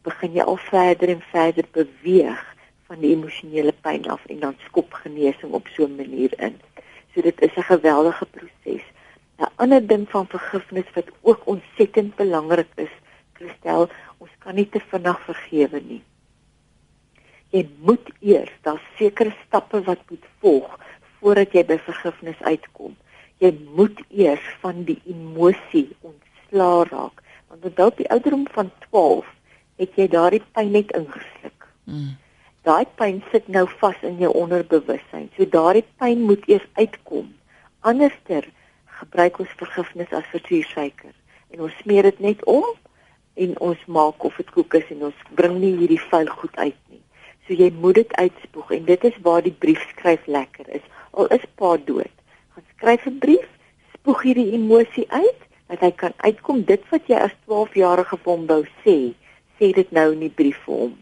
begin 0.02 0.34
jy 0.40 0.48
al 0.50 0.58
verder 0.66 1.14
en 1.14 1.22
verder 1.30 1.70
beweeg 1.78 2.42
van 2.90 2.98
die 3.04 3.14
emosionele 3.14 3.76
pyn 3.86 4.10
af 4.10 4.26
en 4.26 4.42
dan 4.42 4.58
skop 4.66 4.98
genesing 5.04 5.54
op 5.54 5.70
so 5.76 5.86
'n 5.86 5.98
manier 6.02 6.34
in. 6.42 6.58
So 7.14 7.22
dit 7.22 7.46
is 7.46 7.54
'n 7.54 7.70
geweldige 7.70 8.26
proses. 8.26 8.82
'n 9.38 9.54
Ander 9.62 9.86
ding 9.86 10.10
van 10.10 10.26
vergifnis 10.26 10.90
wat 10.98 11.14
ook 11.22 11.46
ontsettend 11.46 12.16
belangrik 12.16 12.74
is, 12.74 12.94
Christel, 13.36 13.88
ons 14.18 14.32
kan 14.44 14.56
nie 14.58 14.66
te 14.70 14.80
vinnig 14.90 15.20
vergewe 15.28 15.80
nie. 15.84 16.02
Jy 17.54 17.62
moet 17.86 18.08
eers 18.20 18.52
daar 18.66 18.80
sekere 18.98 19.34
stappe 19.44 19.80
wat 19.86 20.02
moet 20.10 20.24
volg 20.42 20.72
voordat 21.20 21.54
jy 21.56 21.62
by 21.68 21.78
vergifnis 21.86 22.40
uitkom. 22.44 22.96
Jy 23.42 23.52
moet 23.76 24.00
eers 24.10 24.44
van 24.62 24.82
die 24.88 24.98
emosie 25.08 25.88
ontslaa 26.00 26.84
raak, 26.90 27.22
want 27.48 27.64
onthou 27.70 27.90
die 28.00 28.08
ouderdom 28.12 28.46
van 28.54 28.70
12 28.88 29.28
het 29.80 29.98
jy 30.00 30.08
daardie 30.12 30.42
pyn 30.56 30.72
net 30.74 30.92
ingesluk. 30.96 31.68
Mm. 31.84 32.14
Daai 32.66 32.86
pyn 32.98 33.20
sit 33.30 33.46
nou 33.52 33.66
vas 33.78 33.98
in 34.02 34.16
jou 34.18 34.32
onderbewussyn. 34.34 35.28
So 35.36 35.46
daardie 35.50 35.84
pyn 36.00 36.24
moet 36.26 36.48
eers 36.50 36.66
uitkom. 36.80 37.28
Anderster 37.86 38.48
gebruik 38.98 39.38
ons 39.44 39.52
vergifnis 39.60 40.12
as 40.16 40.26
versuursuiker 40.32 41.12
en 41.54 41.62
ons 41.68 41.78
smeer 41.82 42.08
dit 42.08 42.22
net 42.24 42.42
om 42.50 42.64
en 43.44 43.58
ons 43.68 43.86
maak 43.86 44.24
of 44.24 44.36
dit 44.40 44.50
koek 44.54 44.74
is 44.80 44.92
en 44.94 45.08
ons 45.10 45.24
bring 45.38 45.58
nie 45.60 45.74
hierdie 45.80 46.00
vuil 46.10 46.30
goed 46.40 46.56
uit 46.56 46.78
nie. 46.92 47.02
So 47.46 47.54
jy 47.54 47.70
moet 47.82 48.00
dit 48.00 48.14
uitspoeg 48.16 48.70
en 48.78 48.86
dit 48.90 49.04
is 49.10 49.18
waar 49.26 49.44
die 49.44 49.54
brief 49.64 49.82
skryf 49.92 50.26
lekker 50.26 50.70
is. 50.78 50.84
Al 51.12 51.28
is 51.36 51.44
pa 51.60 51.76
dood, 51.76 52.14
gaan 52.54 52.66
skryf 52.76 53.06
'n 53.06 53.18
brief, 53.18 53.48
spoeg 53.94 54.22
hierdie 54.22 54.52
emosie 54.58 55.06
uit 55.08 55.40
dat 55.68 55.80
hy 55.80 55.90
kan 55.90 56.12
uitkom 56.16 56.62
dit 56.64 56.82
wat 56.90 57.08
jy 57.10 57.18
as 57.18 57.34
12-jarige 57.46 58.16
vir 58.16 58.32
hom 58.32 58.46
wou 58.46 58.62
sê, 58.84 58.96
sê 59.58 59.72
dit 59.74 59.92
nou 59.92 60.12
in 60.12 60.22
die 60.26 60.36
brief 60.40 60.58
vir 60.66 60.74
hom. 60.84 60.94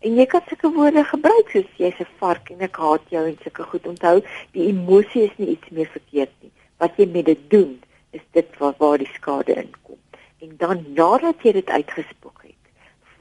En 0.00 0.16
jy 0.16 0.26
kan 0.32 0.42
sulke 0.48 0.70
woorde 0.72 1.04
gebruik 1.04 1.50
soos 1.52 1.70
jy's 1.76 2.00
'n 2.00 2.08
vark 2.20 2.50
en 2.50 2.60
ek 2.60 2.76
haat 2.76 3.04
jou 3.10 3.24
en 3.26 3.36
sulke 3.42 3.62
goed 3.62 3.86
onthou, 3.86 4.22
die 4.52 4.68
emosie 4.72 5.24
is 5.28 5.36
nie 5.36 5.50
iets 5.54 5.70
meer 5.70 5.90
verkeerd 5.92 6.32
nie. 6.40 6.52
Wat 6.78 6.96
jy 6.96 7.06
met 7.06 7.26
dit 7.26 7.50
doen, 7.50 7.80
is 8.12 8.22
dit 8.32 8.58
waar 8.58 8.74
waar 8.78 8.98
die 8.98 9.10
skade 9.14 9.54
inkom. 9.54 9.98
En 10.40 10.54
dan 10.56 10.84
nadat 10.96 11.42
jy 11.44 11.52
dit 11.52 11.70
uitgespoeg 11.70 12.42
het, 12.42 12.72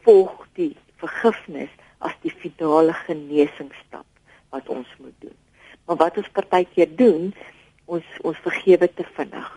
volg 0.08 0.48
die 0.60 0.76
vergifnis 1.02 1.72
as 2.00 2.16
die 2.24 2.32
finale 2.32 2.94
genesingsstap 3.06 4.08
wat 4.56 4.70
ons 4.70 4.88
moet 5.00 5.16
doen. 5.20 5.36
Maar 5.86 6.00
wat 6.06 6.18
ons 6.18 6.32
partykeer 6.36 6.96
doen, 6.96 7.34
ons 7.86 8.06
ons 8.24 8.46
vergewe 8.46 8.88
te 8.94 9.06
vinnig. 9.18 9.52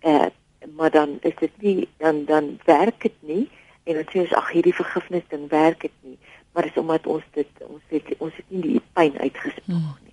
Eh 0.00 0.30
maar 0.72 0.90
dan 0.90 1.18
is 1.20 1.34
dit 1.38 1.50
nie 1.60 1.88
dan 1.96 2.24
dan 2.24 2.60
werk 2.64 3.02
dit 3.02 3.12
nie 3.20 3.50
en 3.82 3.94
dan 3.94 4.06
sê 4.08 4.22
ons 4.24 4.32
ag 4.32 4.50
hierdie 4.50 4.74
vergifnis 4.74 5.26
ding 5.28 5.48
werk 5.48 5.80
dit 5.80 5.92
nie, 6.00 6.18
maar 6.52 6.64
dis 6.64 6.80
omdat 6.80 7.06
ons 7.06 7.24
dit 7.36 7.64
ons 7.68 7.82
het 7.92 8.14
ons 8.18 8.36
het 8.36 8.48
nie 8.48 8.62
die 8.62 8.82
pyn 8.96 9.18
uitgespoeg 9.18 9.76
hmm. 9.76 10.04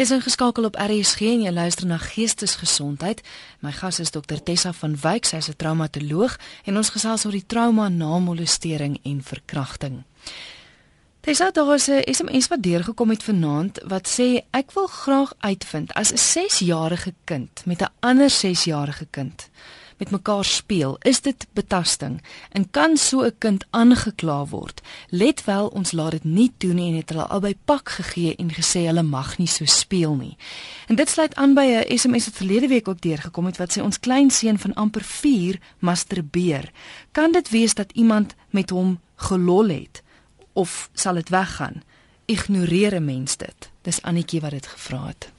Jy 0.00 0.06
is 0.06 0.14
ingeskakel 0.16 0.64
op 0.64 0.78
RSG 0.80 1.26
en 1.28 1.42
jy 1.44 1.50
luister 1.52 1.84
na 1.84 1.98
Geestesgesondheid. 2.00 3.18
My 3.60 3.68
gas 3.76 3.98
is 4.00 4.08
Dr 4.14 4.38
Tessa 4.40 4.70
van 4.72 4.94
Wyk, 4.96 5.26
sy 5.28 5.36
is 5.36 5.50
'n 5.50 5.58
traumatoloog 5.60 6.38
en 6.64 6.76
ons 6.76 6.88
gesels 6.88 7.26
oor 7.26 7.36
die 7.36 7.44
trauma 7.46 7.88
na 7.88 8.18
molestering 8.18 8.96
en 9.04 9.20
verkrachting. 9.22 10.04
Tessa, 11.20 11.50
daar 11.50 11.74
is 11.74 11.88
'n 11.88 12.02
SMS 12.14 12.48
wat 12.48 12.62
deurgekom 12.62 13.10
het 13.10 13.22
vanaand 13.22 13.80
wat 13.84 14.08
sê 14.08 14.40
ek 14.50 14.72
wil 14.72 14.86
graag 14.86 15.34
uitvind 15.40 15.92
as 15.92 16.12
'n 16.12 16.16
6-jarige 16.16 17.12
kind 17.24 17.62
met 17.66 17.82
'n 17.82 17.92
ander 18.00 18.30
6-jarige 18.30 19.06
kind 19.10 19.50
met 20.00 20.10
mekaar 20.10 20.44
speel, 20.44 20.96
is 21.06 21.20
dit 21.20 21.46
betasting 21.54 22.18
en 22.50 22.66
kan 22.70 22.96
so 22.96 23.22
'n 23.22 23.36
kind 23.38 23.64
aangekla 23.70 24.46
word. 24.46 24.80
Let 25.10 25.44
wel, 25.44 25.66
ons 25.68 25.92
laat 25.92 26.10
dit 26.10 26.24
nie 26.24 26.52
toe 26.56 26.72
nie 26.72 26.90
en 26.90 26.96
het 26.96 27.08
hulle 27.08 27.26
albei 27.28 27.54
pak 27.64 27.88
gegee 27.88 28.34
en 28.36 28.50
gesê 28.50 28.86
hulle 28.86 29.02
mag 29.02 29.38
nie 29.38 29.48
so 29.48 29.64
speel 29.64 30.14
nie. 30.14 30.36
En 30.88 30.96
dit 30.96 31.08
sluit 31.08 31.34
aan 31.34 31.54
by 31.54 31.66
'n 31.66 31.98
SMS 31.98 32.24
wat 32.24 32.40
verlede 32.42 32.68
week 32.68 32.88
ook 32.88 33.00
deurgekom 33.00 33.46
het 33.46 33.56
wat 33.56 33.78
sê 33.78 33.82
ons 33.82 34.00
kleinseun 34.00 34.58
van 34.58 34.74
amper 34.74 35.04
4 35.04 35.60
masturbeer. 35.78 36.72
Kan 37.12 37.32
dit 37.32 37.50
wees 37.50 37.74
dat 37.74 37.92
iemand 37.92 38.34
met 38.50 38.70
hom 38.70 39.00
gelol 39.16 39.68
het? 39.68 40.02
of 40.52 40.90
sal 40.92 41.14
dit 41.14 41.28
weggaan? 41.28 41.82
Ignoreer 42.24 42.94
'n 42.94 43.04
mens 43.04 43.36
dit? 43.36 43.70
Dis 43.82 44.02
Annetjie 44.02 44.40
wat 44.40 44.50
dit 44.50 44.66
gevra 44.66 45.06
het. 45.06 45.30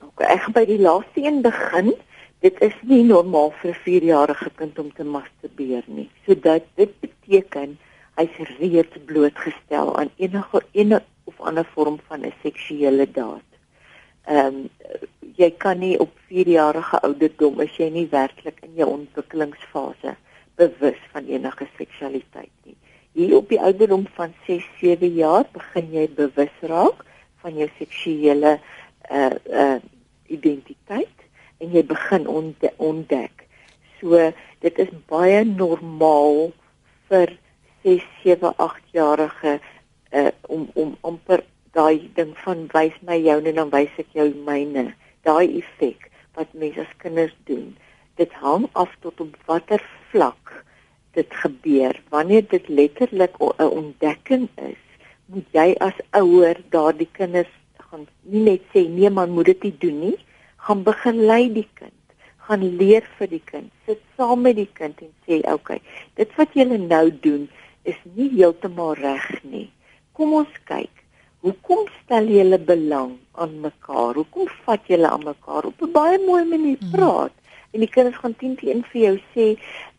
Okay, 0.00 0.34
ek 0.34 0.42
gaan 0.42 0.52
by 0.52 0.64
die 0.64 0.80
laaste 0.80 1.20
een 1.22 1.42
begin. 1.42 1.94
Dit 2.40 2.60
is 2.64 2.76
nie 2.88 3.02
normaal 3.04 3.52
vir 3.60 3.70
'n 3.70 3.82
4-jarige 3.84 4.50
kind 4.56 4.78
om 4.78 4.92
te 4.92 5.04
masturbeer 5.04 5.84
nie. 5.86 6.08
So 6.26 6.34
dit 6.34 6.64
dit 6.74 6.92
beteken 7.00 7.78
hy's 8.16 8.36
reeds 8.58 8.96
blootgestel 9.06 9.96
aan 9.96 10.10
enige 10.16 10.62
enige 10.72 11.04
of 11.24 11.40
ander 11.40 11.66
vorm 11.74 11.98
van 12.08 12.26
'n 12.26 12.32
seksuele 12.42 13.06
daad. 13.10 13.48
Ehm 14.26 14.46
um, 14.46 14.68
jy 15.36 15.50
kan 15.50 15.78
nie 15.78 15.98
op 16.00 16.12
4-jarige 16.28 17.00
ouderdom 17.00 17.60
as 17.60 17.76
jy 17.76 17.88
nie 17.90 18.08
werklik 18.10 18.60
in 18.62 18.74
jou 18.74 18.88
ontwikkelingsfase 18.88 20.16
bewus 20.56 21.00
van 21.12 21.26
enige 21.26 21.66
seksualiteit 21.76 22.52
nie 22.64 22.76
hier 23.12 23.36
op 23.36 23.48
die 23.48 23.60
ouderdom 23.60 24.06
van 24.14 24.34
6, 24.46 24.66
7 24.80 25.14
jaar 25.14 25.46
begin 25.52 25.88
jy 25.94 26.06
bewus 26.14 26.62
raak 26.70 27.02
van 27.42 27.56
jou 27.58 27.68
seksuele 27.78 28.58
uh 29.10 29.30
uh 29.62 29.78
identiteit 30.30 31.26
en 31.60 31.74
jy 31.74 31.82
begin 31.86 32.26
ontdek. 32.28 33.46
So 34.00 34.30
dit 34.64 34.78
is 34.84 34.92
baie 35.12 35.44
normaal 35.44 36.50
vir 37.10 37.36
6, 37.84 38.06
7, 38.24 38.54
8 38.56 38.96
jarige 38.96 39.58
uh 40.12 40.30
om 40.48 40.68
om 40.74 40.96
amper 41.06 41.44
daai 41.76 42.10
ding 42.16 42.32
van 42.44 42.66
wys 42.74 42.96
my 43.06 43.18
jou 43.22 43.38
en 43.38 43.60
dan 43.60 43.70
wys 43.70 43.92
ek 44.02 44.16
jou 44.16 44.28
myne. 44.46 44.90
Daai 45.28 45.60
effek 45.60 46.10
wat 46.34 46.52
mense 46.52 46.80
as 46.80 46.98
kinders 46.98 47.36
doen. 47.46 47.76
Dit 48.16 48.32
hang 48.42 48.66
af 48.72 48.90
tot 49.04 49.20
op 49.20 49.36
watter 49.46 49.82
vlak 50.10 50.64
dit 51.18 51.34
gebeur 51.42 52.00
wanneer 52.10 52.44
dit 52.48 52.68
letterlik 52.68 53.34
'n 53.38 53.70
ontdekking 53.80 54.48
is 54.54 54.82
moet 55.26 55.46
jy 55.52 55.74
as 55.78 55.98
ouer 56.10 56.56
daardie 56.70 57.08
kinders 57.12 57.52
gaan 57.90 58.06
nie 58.22 58.42
net 58.42 58.62
sê 58.72 58.86
nee 58.88 59.10
man 59.10 59.30
moet 59.30 59.50
dit 59.52 59.62
nie 59.62 59.76
doen 59.84 59.98
nie 60.00 60.18
gaan 60.66 60.84
begelei 60.84 61.48
die 61.56 61.68
kind 61.74 61.96
gaan 62.46 62.64
leer 62.80 63.04
vir 63.18 63.28
die 63.30 63.44
kind 63.52 63.70
sit 63.86 64.00
saam 64.16 64.42
met 64.46 64.56
die 64.56 64.70
kind 64.80 65.02
en 65.06 65.12
sê 65.26 65.42
okay 65.52 65.80
dit 66.20 66.38
wat 66.38 66.56
julle 66.60 66.78
nou 66.78 67.06
doen 67.26 67.48
is 67.88 68.00
nie 68.14 68.28
heeltemal 68.36 68.94
reg 68.98 69.28
nie. 69.42 69.68
Kom 70.12 70.34
ons 70.36 70.56
kyk 70.68 71.00
hoekom 71.44 71.86
stel 72.02 72.28
julle 72.28 72.58
belang 72.58 73.14
aan 73.32 73.52
mekaar? 73.64 74.18
Hoekom 74.18 74.48
vat 74.64 74.88
julle 74.92 75.08
aan 75.08 75.24
mekaar 75.24 75.70
op? 75.70 75.82
'n 75.82 75.92
baie 75.92 76.18
mooi 76.26 76.44
manier 76.44 76.80
mhm. 76.80 76.90
praat. 76.96 77.32
En 77.72 77.80
die 77.80 77.88
kinders 77.88 78.18
gaan 78.18 78.36
teen 78.36 78.56
teen 78.56 78.82
vir 78.92 79.00
jou 79.00 79.16
sê 79.34 79.46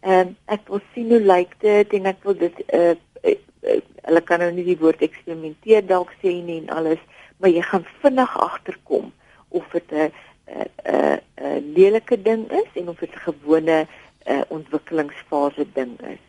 ehm 0.01 0.27
um, 0.27 0.35
ek 0.45 0.67
wil 0.67 0.81
sien 0.93 1.09
hoe 1.09 1.23
lyk 1.33 1.55
dit 1.59 1.93
en 1.93 2.05
ek 2.05 2.19
wil 2.23 2.37
dit 2.37 2.55
uh, 2.73 2.95
uh, 3.23 3.37
uh, 3.63 3.81
hulle 4.07 4.21
kan 4.21 4.39
nou 4.39 4.51
nie 4.51 4.67
die 4.67 4.77
woord 4.83 5.01
eksperimenteer 5.01 5.85
dalk 5.87 6.11
sê 6.21 6.33
nie 6.43 6.59
en 6.61 6.69
alles 6.77 7.01
maar 7.39 7.49
jy 7.49 7.61
gaan 7.61 7.85
vinnig 8.01 8.37
agterkom 8.37 9.11
of 9.49 9.65
dit 9.71 9.91
'n 9.91 10.11
'n 10.51 11.19
'n 11.37 11.73
lelike 11.75 12.21
ding 12.21 12.51
is 12.51 12.69
en 12.73 12.89
of 12.89 12.99
dit 12.99 13.13
'n 13.15 13.25
gewone 13.29 13.87
uh, 14.27 14.41
ontwikkelingsfase 14.47 15.65
ding 15.73 15.93
is 16.01 16.23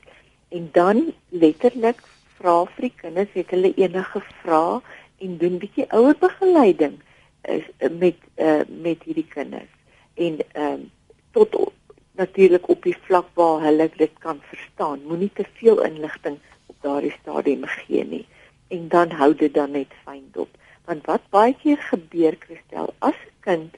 en 0.49 0.69
dan 0.73 1.13
letterlik 1.29 2.01
vra 2.39 2.65
vir 2.65 2.89
die 2.89 2.97
kinders 2.97 3.33
het 3.33 3.51
hulle 3.55 3.75
enige 3.75 4.21
vrae 4.43 4.81
en 5.25 5.39
doen 5.39 5.59
bietjie 5.63 5.87
ouer 5.99 6.17
begeleiding 6.19 6.99
is 7.43 7.67
met 7.91 8.19
uh, 8.37 8.63
met 8.69 9.03
hierdie 9.03 9.29
kinders 9.29 9.73
en 10.15 10.39
ehm 10.53 10.73
um, 10.73 10.91
tot 11.33 11.73
natuurlik 12.21 12.69
op 12.69 12.83
die 12.83 12.97
vlak 13.07 13.29
waar 13.35 13.63
hulle 13.65 13.89
dit 13.97 14.13
kan 14.19 14.41
verstaan. 14.51 15.01
Moenie 15.09 15.31
te 15.35 15.45
veel 15.53 15.81
inligting 15.85 16.39
op 16.67 16.77
daardie 16.81 17.15
stadium 17.21 17.65
gee 17.65 18.05
nie 18.05 18.27
en 18.69 18.89
dan 18.89 19.11
hou 19.11 19.35
dit 19.35 19.55
dan 19.55 19.71
net 19.71 19.93
fyn 20.05 20.25
dop. 20.33 20.49
Want 20.85 21.07
wat 21.07 21.25
baie 21.31 21.55
keer 21.63 21.81
gebeur 21.89 22.37
Christel 22.41 22.93
as 22.99 23.15
'n 23.15 23.33
kind 23.41 23.77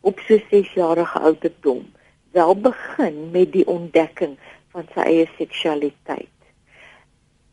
op 0.00 0.20
so 0.26 0.38
6 0.50 0.72
jarige 0.72 1.18
ouderdom 1.18 1.92
wel 2.30 2.56
begin 2.56 3.30
met 3.30 3.52
die 3.52 3.66
ontdekking 3.66 4.38
van 4.70 4.86
sy 4.94 5.06
eie 5.06 5.28
seksualiteit. 5.36 6.36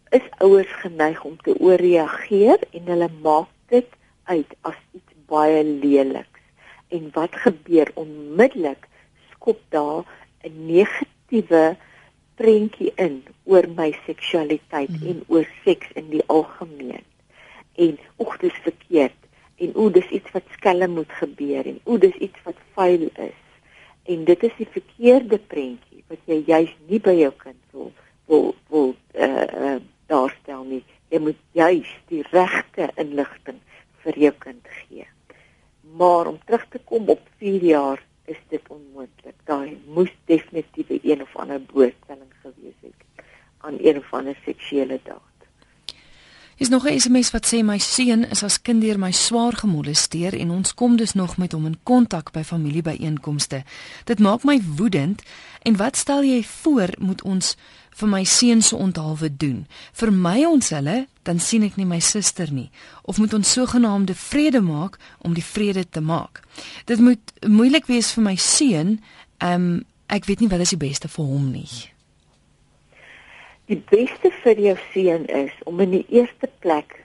Is 0.10 0.28
ouers 0.38 0.72
geneig 0.84 1.24
om 1.24 1.38
te 1.42 1.56
ooreageer 1.60 2.62
en 2.72 2.92
hulle 2.94 3.10
maak 3.22 3.50
dit 3.74 3.90
uit 4.24 4.54
as 4.62 4.78
iets 4.94 5.18
baie 5.28 5.64
leliks 5.64 6.44
en 6.88 7.10
wat 7.14 7.36
gebeur 7.44 7.92
onmiddellik 8.00 8.88
skop 9.32 9.60
daar 9.76 10.06
'n 10.48 10.66
negatiewe 10.70 11.76
prentjie 12.36 12.92
in 12.96 13.24
oor 13.44 13.68
my 13.76 13.92
seksualiteit 14.06 14.90
mm. 14.90 15.08
en 15.08 15.24
oor 15.28 15.48
seks 15.66 15.88
in 15.94 16.10
die 16.10 16.24
algemeen. 16.28 17.06
En 17.76 17.98
oek 18.20 18.40
dis 18.40 18.58
verkeerd 18.64 19.27
en 19.66 19.76
o 19.76 19.90
dis 19.90 20.10
iets 20.20 20.34
wat 20.36 20.56
skelm 20.58 20.98
moet 21.00 21.14
gebeur 21.20 21.70
en 21.74 21.80
o 21.84 21.98
dis 21.98 22.16
iets 22.28 22.46
wat 22.48 22.60
vuil 22.78 23.08
is 23.28 23.44
en 24.14 24.26
dit 24.30 24.44
is 24.50 24.56
die 24.62 24.70
verkeerde 24.78 25.40
prentjie 25.54 26.04
wat 26.08 26.22
jy 26.32 26.42
juis 26.48 26.74
nie 26.88 27.02
by 27.10 27.16
jou 27.20 27.34
kind 27.44 27.62
wil 27.74 27.92
wil 28.32 28.50
wil 28.72 28.90
uh, 29.14 29.28
uh, 29.44 29.78
daarstel 30.12 30.64
nie 30.64 30.84
jy 31.14 31.24
moet 31.30 31.40
juis 31.58 31.94
die 32.12 32.24
regte 32.32 32.92
inligting 32.96 33.62
vir 34.04 34.20
jou 34.28 34.34
kind 34.48 34.76
gee 34.82 35.08
maar 35.98 36.28
om 36.28 36.38
terug 36.46 36.68
te 36.70 36.80
kom 36.86 37.10
op 37.10 37.24
4 37.40 37.64
jaar 37.64 38.04
is 38.28 38.40
dit 38.52 38.62
onmoontlik. 38.68 39.36
Daai 39.44 39.78
moes 39.96 40.12
definitief 40.26 40.90
'n 40.90 41.22
of 41.22 41.36
ander 41.36 41.60
blootstelling 41.60 42.34
gewees 42.42 42.80
het 42.82 43.26
aan 43.58 43.78
een 43.80 43.98
of 43.98 44.14
ander 44.14 44.38
seksuele 44.46 45.00
daad. 45.04 45.37
Is 46.58 46.70
nog 46.70 46.88
'n 46.90 47.00
SMS 47.00 47.32
wat 47.32 47.46
sê 47.46 47.64
my 47.64 47.78
seun 47.78 48.30
is 48.30 48.44
as 48.44 48.62
kind 48.62 48.82
deur 48.82 49.00
my 49.00 49.12
swaar 49.12 49.54
gemolesteer 49.54 50.40
en 50.40 50.50
ons 50.50 50.74
kom 50.74 50.96
dus 50.96 51.14
nog 51.14 51.38
met 51.38 51.52
hom 51.52 51.66
in 51.66 51.78
kontak 51.84 52.32
by 52.32 52.44
familiebyeenkomste. 52.44 53.64
Dit 54.04 54.20
maak 54.20 54.44
my 54.44 54.62
woedend 54.76 55.22
en 55.62 55.76
wat 55.76 55.98
stel 55.98 56.24
jy 56.24 56.44
voor 56.44 56.90
moet 56.98 57.22
ons 57.22 57.56
vir 57.90 58.10
my 58.10 58.24
seun 58.24 58.62
se 58.62 58.76
onthaalwe 58.76 59.38
doen. 59.38 59.68
Vir 59.94 60.14
my 60.14 60.46
ons 60.46 60.70
hulle, 60.70 61.08
dan 61.24 61.40
sien 61.40 61.64
ek 61.64 61.76
nie 61.76 61.86
my 61.86 62.00
suster 62.00 62.52
nie. 62.54 62.70
Of 63.02 63.18
moet 63.18 63.34
ons 63.34 63.52
sogenaamde 63.52 64.16
vrede 64.16 64.62
maak 64.62 64.98
om 65.18 65.34
die 65.34 65.46
vrede 65.46 65.90
te 65.90 66.02
maak. 66.02 66.42
Dit 66.86 67.00
moet 67.00 67.34
moeilik 67.48 67.86
wees 67.86 68.12
vir 68.12 68.24
my 68.24 68.36
seun. 68.36 69.00
Ehm 69.38 69.62
um, 69.62 69.86
ek 70.08 70.26
weet 70.26 70.40
nie 70.40 70.48
wat 70.48 70.60
is 70.60 70.70
die 70.70 70.80
beste 70.80 71.08
vir 71.08 71.26
hom 71.26 71.52
nie. 71.52 71.97
Die 73.68 73.80
beste 73.92 74.32
vir 74.44 74.60
jou 74.64 74.76
seun 74.94 75.26
is 75.28 75.52
om 75.68 75.80
in 75.84 75.92
die 75.98 76.06
eerste 76.10 76.50
plek 76.64 77.04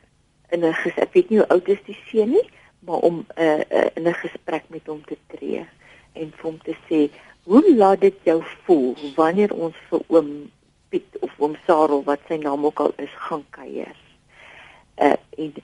in 0.54 0.64
'n 0.64 0.74
ek 0.96 1.12
weet 1.12 1.30
nie 1.30 1.38
hoe 1.38 1.48
oud 1.48 1.68
is 1.68 1.82
die 1.86 1.98
seun 2.08 2.30
nie, 2.30 2.48
maar 2.86 3.02
om 3.08 3.26
'n 3.36 3.42
uh, 3.42 3.60
uh, 3.78 3.88
in 3.96 4.08
'n 4.08 4.14
gesprek 4.14 4.64
met 4.68 4.86
hom 4.86 5.02
te 5.04 5.16
tree 5.26 5.66
en 6.12 6.32
vir 6.36 6.44
hom 6.50 6.58
te 6.62 6.74
sê, 6.88 7.10
"Hoe 7.44 7.74
laat 7.74 8.00
dit 8.00 8.14
jou 8.22 8.42
voel 8.64 8.96
wanneer 9.16 9.52
ons 9.52 9.74
vir 9.90 10.00
oom 10.08 10.50
Piet 10.88 11.18
of 11.20 11.30
oom 11.38 11.56
Sarel 11.66 12.04
wat 12.04 12.20
sy 12.28 12.36
naam 12.36 12.64
ook 12.64 12.80
al 12.80 12.92
is 12.96 13.14
gaan 13.26 13.44
kuier?" 13.50 13.96
Uh 14.98 15.16
en 15.38 15.54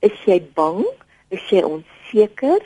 is 0.00 0.24
jy 0.24 0.40
bang? 0.54 0.86
Is 1.28 1.50
jy 1.50 1.62
onseker? 1.62 2.60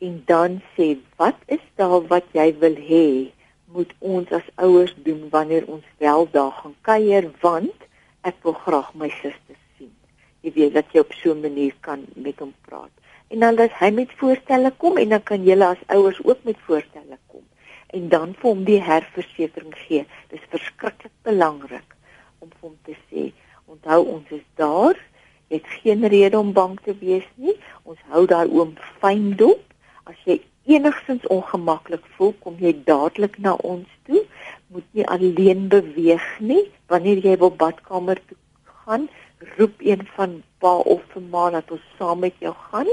En 0.00 0.22
dan 0.26 0.60
sê, 0.76 0.98
"Wat 1.16 1.38
is 1.46 1.64
daar 1.76 2.06
wat 2.06 2.24
jy 2.32 2.58
wil 2.58 2.76
hê?" 2.76 3.32
Moet 3.72 3.92
ons 3.98 4.30
as 4.30 4.48
ouers 4.54 4.94
doen 5.06 5.28
wanneer 5.30 5.66
ons 5.66 5.84
wel 5.98 6.28
daar 6.30 6.52
gaan 6.60 6.74
kuier 6.88 7.30
want 7.40 7.88
ek 8.28 8.38
wil 8.46 8.56
graag 8.64 8.92
my 8.94 9.08
suster 9.20 9.56
sien. 9.76 9.92
Jy 10.40 10.52
weet 10.58 10.74
dat 10.74 10.92
jy 10.92 11.00
op 11.00 11.12
so 11.12 11.34
'n 11.34 11.40
manier 11.40 11.74
kan 11.80 12.04
met 12.14 12.38
hom 12.38 12.54
praat. 12.68 12.94
En 13.28 13.40
dan 13.40 13.58
as 13.58 13.78
hy 13.80 13.90
met 13.90 14.18
voorstelle 14.20 14.72
kom 14.76 14.96
en 14.96 15.08
dan 15.08 15.22
kan 15.22 15.42
julle 15.44 15.66
as 15.66 15.86
ouers 15.86 16.20
ook 16.24 16.44
met 16.44 16.56
voorstelle 16.66 17.18
kom 17.26 17.44
en 17.92 18.08
dan 18.08 18.34
vir 18.34 18.50
hom 18.50 18.64
die 18.64 18.80
herversekering 18.80 19.74
gee. 19.86 20.04
Dis 20.32 20.44
verskriklik 20.52 21.12
belangrik 21.22 21.96
om 22.38 22.48
vir 22.48 22.68
hom 22.68 22.78
te 22.84 22.96
sê, 23.08 23.32
onthou 23.66 24.00
ons 24.16 24.30
is 24.30 24.44
daar. 24.60 24.98
Jy 25.48 25.60
het 25.60 25.74
geen 25.82 26.06
rede 26.08 26.38
om 26.38 26.52
bang 26.56 26.78
te 26.84 26.94
wees 27.00 27.26
nie. 27.36 27.54
Ons 27.84 28.00
hou 28.12 28.24
daai 28.26 28.48
oom 28.48 28.72
fyn 29.00 29.34
dop. 29.36 29.60
As 30.08 30.16
jy 30.24 30.40
enigstens 30.64 31.26
ongemaklik 31.26 32.04
voel, 32.16 32.32
kom 32.44 32.56
jy 32.62 32.72
dadelik 32.86 33.38
na 33.38 33.54
ons 33.66 33.88
toe. 34.06 34.22
Moet 34.72 34.86
nie 34.96 35.06
alleen 35.06 35.68
beweeg 35.68 36.26
nie. 36.40 36.64
Wanneer 36.92 37.22
jy 37.24 37.36
wil 37.42 37.50
badkamer 37.50 38.20
toe 38.28 38.38
gaan, 38.84 39.08
roep 39.56 39.80
een 39.82 40.06
van 40.16 40.42
pa 40.62 40.74
of 40.94 41.02
vir 41.14 41.24
ma 41.34 41.48
dat 41.50 41.70
ons 41.74 41.86
saam 41.98 42.22
met 42.22 42.36
jou 42.38 42.54
gaan 42.70 42.90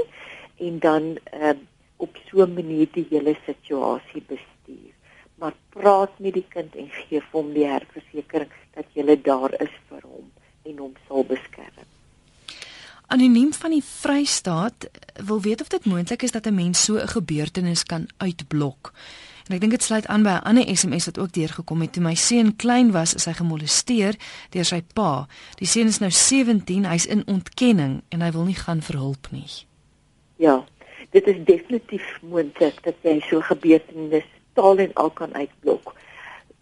en 0.60 0.78
dan 0.78 1.04
uh, 1.34 1.54
op 1.96 2.16
so 2.26 2.42
'n 2.42 2.54
manier 2.54 2.88
die 2.92 3.06
hele 3.10 3.36
situasie 3.46 4.22
bestuur. 4.26 4.92
Maar 5.38 5.54
praat 5.68 6.18
met 6.18 6.34
die 6.34 6.46
kind 6.48 6.76
en 6.76 6.90
gee 6.90 7.22
hom 7.30 7.52
die 7.52 7.66
herversekering 7.66 8.50
dat 8.74 8.86
jy 8.92 9.22
daar 9.22 9.52
is 9.62 9.74
vir 9.88 10.02
hom 10.02 10.30
en 10.62 10.76
hom 10.78 10.94
sal 11.06 11.24
beskerm. 11.24 11.99
Anoniem 13.10 13.52
van 13.52 13.72
die 13.74 13.82
Vrystaat 13.82 14.86
wil 15.26 15.40
weet 15.40 15.60
of 15.60 15.68
dit 15.68 15.84
moontlik 15.84 16.22
is 16.22 16.30
dat 16.30 16.46
'n 16.46 16.54
mens 16.54 16.84
so 16.84 16.94
'n 16.94 17.08
gebeurtenis 17.08 17.82
kan 17.84 18.08
uitblok. 18.16 18.92
En 19.46 19.54
ek 19.54 19.60
dink 19.60 19.72
dit 19.72 19.82
sluit 19.82 20.06
aan 20.06 20.22
by 20.22 20.28
'n 20.28 20.42
ander 20.42 20.76
SMS 20.76 21.04
wat 21.04 21.18
ook 21.18 21.32
deurgekom 21.32 21.80
het 21.80 21.92
toe 21.92 22.02
my 22.02 22.14
seun 22.14 22.56
klein 22.56 22.90
was, 22.90 23.14
is 23.14 23.24
hy 23.24 23.32
gemolesteer 23.32 24.14
deur 24.50 24.64
sy 24.64 24.82
pa. 24.94 25.26
Die 25.54 25.66
seun 25.66 25.86
is 25.86 25.98
nou 25.98 26.10
17, 26.10 26.84
hy's 26.84 27.06
in 27.06 27.22
ontkenning 27.26 28.02
en 28.08 28.20
hy 28.20 28.30
wil 28.30 28.44
nie 28.44 28.54
gaan 28.54 28.82
vir 28.82 28.96
hulp 28.96 29.26
nie. 29.30 29.50
Ja, 30.36 30.64
dit 31.10 31.26
is 31.26 31.44
definitief 31.44 32.18
moontlik 32.22 32.82
dat 32.82 32.94
jy 33.02 33.20
so 33.20 33.40
gebeurtenis 33.40 34.24
taal 34.52 34.78
en 34.78 34.94
al 34.94 35.10
kan 35.10 35.34
uitblok. 35.34 35.94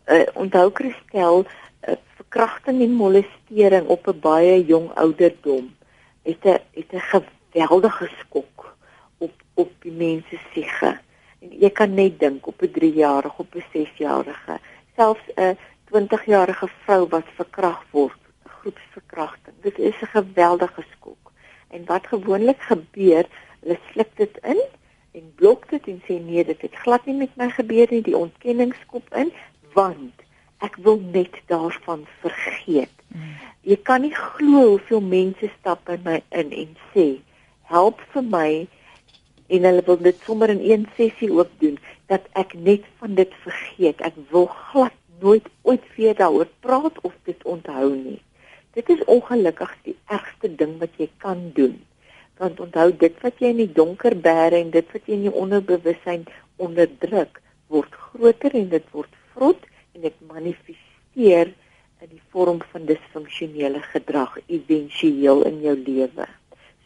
Uh, 0.07 0.23
onthou 0.35 0.71
Christel, 0.73 1.47
uh, 1.89 1.95
verkrachting 2.17 2.81
en 2.81 2.93
molestering 2.93 3.87
op 3.87 4.09
'n 4.09 4.21
baie 4.21 4.65
jong 4.65 4.91
ouderdom 4.95 5.77
het 6.29 6.45
'n 6.45 6.61
het 6.79 6.93
'n 6.93 7.05
geweldige 7.13 8.09
skok 8.21 8.77
op 9.19 9.35
op 9.55 9.71
die 9.83 9.93
mense 9.93 10.39
siege. 10.53 10.99
En 11.39 11.49
jy 11.63 11.71
kan 11.71 11.95
net 11.95 12.19
dink 12.19 12.47
op 12.47 12.63
'n 12.63 12.73
3-jarige 12.79 13.43
op 13.43 13.55
'n 13.55 13.65
6-jarige, 13.73 14.59
selfs 14.97 15.27
'n 15.35 15.59
20-jarige 15.85 16.69
vrou 16.85 17.09
wat 17.09 17.29
verkragt 17.35 17.91
word, 17.91 18.21
groepsverkrachting. 18.43 19.57
Dit 19.61 19.79
is 19.79 20.01
'n 20.01 20.07
geweldige 20.07 20.85
skok. 20.93 21.33
En 21.69 21.85
wat 21.85 22.07
gewoonlik 22.07 22.61
gebeur, 22.61 23.27
hulle 23.61 23.79
sluk 23.91 24.17
dit 24.17 24.39
in 24.43 24.61
en 25.13 25.33
blok 25.35 25.69
dit 25.71 25.87
en 25.87 26.03
sê 26.07 26.21
nee, 26.21 26.45
dit 26.45 26.61
het 26.61 26.75
glad 26.75 27.05
nie 27.07 27.15
met 27.15 27.37
my 27.37 27.51
gebeur 27.51 27.87
nie, 27.91 28.03
die 28.03 28.17
ontkenningskop 28.17 29.15
in, 29.15 29.33
want 29.73 30.15
ek 30.59 30.77
wil 30.77 31.01
net 31.13 31.35
daarvan 31.47 32.07
vergeet. 32.21 32.98
Jy 33.69 33.77
kan 33.85 34.05
nie 34.05 34.15
glo 34.15 34.65
hoeveel 34.75 35.01
mense 35.05 35.51
stap 35.59 35.85
by 35.89 35.97
my 36.05 36.21
in 36.31 36.53
en 36.53 36.77
sê, 36.93 37.07
"Help 37.73 38.01
vir 38.13 38.23
my." 38.23 38.67
En 39.49 39.65
hulle 39.65 39.83
wil 39.87 39.97
dit 39.97 40.19
sommer 40.25 40.51
in 40.51 40.61
een 40.61 40.87
sessie 40.97 41.33
ook 41.33 41.51
doen 41.59 41.79
dat 42.07 42.25
ek 42.33 42.55
net 42.55 42.85
van 42.99 43.15
dit 43.15 43.33
vergeet. 43.45 44.01
Ek 44.01 44.15
wil 44.31 44.47
glad 44.47 44.93
nooit 45.21 45.47
ooit 45.63 45.85
weer 45.97 46.15
daaroor 46.15 46.49
praat 46.61 47.01
of 47.01 47.15
dit 47.23 47.43
onthou 47.45 47.95
nie. 47.95 48.21
Dit 48.73 48.89
is 48.89 49.05
ongelukkig 49.05 49.77
die 49.83 49.97
ergste 50.07 50.55
ding 50.55 50.79
wat 50.79 50.91
jy 50.97 51.09
kan 51.17 51.51
doen. 51.55 51.79
Want 52.39 52.61
onthou 52.61 52.93
dit 52.97 53.15
wat 53.25 53.41
jy 53.43 53.53
in 53.55 53.63
die 53.65 53.73
donker 53.73 54.15
bære 54.17 54.61
en 54.61 54.71
dit 54.71 54.93
wat 54.93 55.07
jy 55.07 55.17
in 55.19 55.23
jou 55.23 55.35
onderbewussyn 55.35 56.27
onderdruk, 56.57 57.41
word 57.67 57.93
groter 57.93 58.55
en 58.55 58.69
dit 58.69 58.85
word 58.93 59.11
vrot 59.33 59.65
en 59.95 60.05
dit 60.07 60.21
manifesteer 60.31 61.53
in 62.01 62.11
die 62.13 62.23
vorm 62.31 62.61
van 62.73 62.85
disfunksionele 62.87 63.81
gedrag 63.93 64.37
éventueel 64.47 65.43
in 65.49 65.63
jou 65.65 65.75
lewe. 65.77 66.27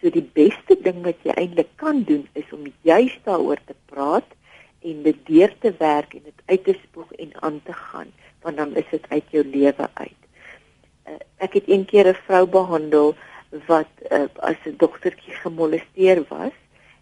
So 0.01 0.11
die 0.11 0.25
beste 0.25 0.77
ding 0.81 1.03
wat 1.05 1.20
jy 1.27 1.35
eintlik 1.37 1.75
kan 1.81 2.03
doen 2.09 2.25
is 2.38 2.48
om 2.53 2.70
juist 2.87 3.20
daaroor 3.29 3.61
te 3.66 3.77
praat 3.92 4.29
en 4.83 5.03
dit 5.05 5.18
deur 5.29 5.53
te 5.62 5.75
werk 5.79 6.14
en 6.16 6.25
dit 6.25 6.40
uit 6.46 6.64
te 6.64 6.75
spoeg 6.81 7.12
en 7.22 7.35
aan 7.42 7.61
te 7.66 7.77
gaan, 7.77 8.09
want 8.42 8.57
dan 8.57 8.75
is 8.77 8.88
dit 8.90 9.05
uit 9.09 9.37
jou 9.37 9.44
lewe 9.46 9.88
uit. 9.94 10.20
Uh, 11.07 11.18
ek 11.44 11.61
het 11.61 11.68
een 11.68 11.85
keer 11.85 12.09
'n 12.09 12.25
vrou 12.27 12.46
behandel 12.46 13.14
wat 13.66 13.92
uh, 14.11 14.27
as 14.40 14.59
'n 14.64 14.75
dogtertjie 14.79 15.35
gemolesteer 15.44 16.25
was 16.29 16.57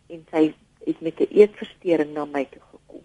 en 0.09 0.27
sy 0.31 0.53
het 0.85 1.01
met 1.01 1.21
'n 1.21 1.31
eetversteuring 1.31 2.13
na 2.13 2.25
my 2.25 2.45
toe 2.51 2.63
gekom. 2.71 3.05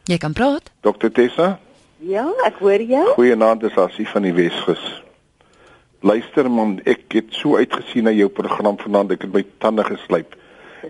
Jy 0.04 0.16
kan 0.16 0.32
praat. 0.32 0.70
Dokter 0.80 1.12
Tessa? 1.12 1.58
Ja, 1.96 2.32
ek 2.44 2.54
hoor 2.58 2.82
jou. 2.82 3.08
Goeienaand, 3.14 3.60
dis 3.60 3.76
Asie 3.76 4.08
van 4.08 4.22
die 4.22 4.32
Weskus. 4.32 5.02
Luister 6.00 6.50
man, 6.50 6.80
ek 6.84 7.02
het 7.08 7.24
so 7.30 7.56
uitgesien 7.56 8.04
na 8.04 8.10
jou 8.10 8.28
program 8.28 8.78
vanaand. 8.78 9.10
Ek 9.10 9.22
het 9.22 9.32
my 9.32 9.44
tande 9.58 9.84
geslyp 9.84 10.36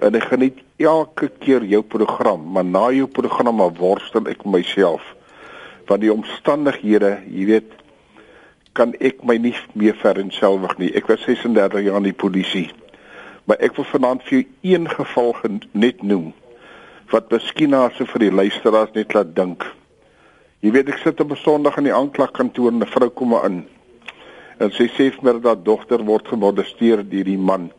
en 0.00 0.14
ek 0.14 0.28
geniet 0.32 0.58
elke 0.78 1.28
keer 1.40 1.64
jou 1.64 1.82
program, 1.82 2.42
maar 2.52 2.64
na 2.64 2.90
jou 2.90 3.06
program 3.06 3.62
worstel 3.78 4.26
ek 4.28 4.44
myself 4.44 5.02
van 5.88 6.00
die 6.00 6.12
omstandighede, 6.12 7.18
jy 7.28 7.46
weet, 7.46 7.72
kan 8.74 8.94
ek 8.98 9.22
my 9.22 9.36
nie 9.38 9.54
meer 9.78 9.94
vereenselwig 10.00 10.78
nie. 10.80 10.90
Ek 10.98 11.06
was 11.10 11.22
36 11.28 11.84
jaar 11.86 12.00
in 12.00 12.08
die 12.08 12.16
polisie. 12.16 12.70
Maar 13.46 13.60
ek 13.62 13.76
wil 13.76 13.86
vanaand 13.86 14.24
vir 14.26 14.38
jou 14.38 14.44
een 14.74 14.88
geval 14.90 15.34
net 15.72 16.02
noem 16.02 16.32
wat 17.12 17.28
miskien 17.30 17.70
na 17.70 17.84
so 17.94 18.08
vir 18.10 18.24
die 18.24 18.34
luisteraars 18.34 18.94
net 18.96 19.12
laat 19.14 19.34
dink. 19.36 19.62
Jy 20.64 20.72
weet 20.74 20.88
ek 20.90 21.02
sit 21.02 21.20
op 21.20 21.30
'n 21.30 21.36
Sondag 21.36 21.76
in 21.78 21.84
die 21.84 21.94
aanklagkantoor 21.94 22.72
en 22.72 22.82
'n 22.82 22.86
vrou 22.86 23.10
kom 23.10 23.34
in. 23.44 23.66
En 24.58 24.70
sy 24.70 24.88
sê 24.88 25.12
vir 25.12 25.22
my 25.22 25.40
dat 25.40 25.64
dogter 25.64 26.02
word 26.02 26.26
gemolesteer 26.28 27.04
deur 27.04 27.24
die 27.24 27.38
man. 27.38 27.70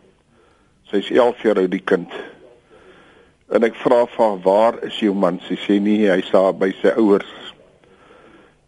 Sy's 0.95 1.12
11 1.12 1.41
jaar 1.43 1.60
oud 1.60 1.71
die 1.73 1.84
kind. 1.84 2.13
En 3.51 3.67
ek 3.67 3.75
vra 3.84 4.05
vir 4.05 4.25
haar, 4.25 4.38
"Waar 4.43 4.84
is 4.84 4.99
jou 4.99 5.13
man?" 5.13 5.39
Sy 5.47 5.55
sê 5.55 5.81
nee, 5.81 6.08
hy's 6.08 6.31
daar 6.31 6.53
by 6.53 6.71
sy 6.81 6.93
ouers. 6.95 7.53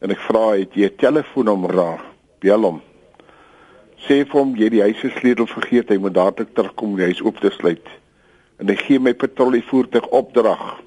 En 0.01 0.11
ek 0.11 0.19
vra, 0.19 0.57
"Het 0.57 0.73
jy 0.73 0.85
'n 0.85 0.95
telefoonnommer 0.97 1.75
daar? 1.75 2.01
Bel 2.39 2.61
hom." 2.61 2.81
Sê 3.97 4.25
vir 4.25 4.39
hom 4.41 4.55
jy 4.55 4.69
die 4.69 4.81
huis 4.81 4.99
se 4.99 5.09
sleutel 5.09 5.47
vergeet, 5.47 5.89
hy 5.89 5.97
moet 5.97 6.13
dadelik 6.13 6.53
terugkom 6.53 6.89
om 6.89 6.97
die 6.97 7.05
huis 7.05 7.21
oop 7.21 7.39
te 7.39 7.49
sluit. 7.49 7.87
En 8.59 8.67
hy 8.67 8.75
gee 8.75 8.99
my 8.99 9.13
patrollievoertuig 9.13 10.07
opdrag 10.07 10.81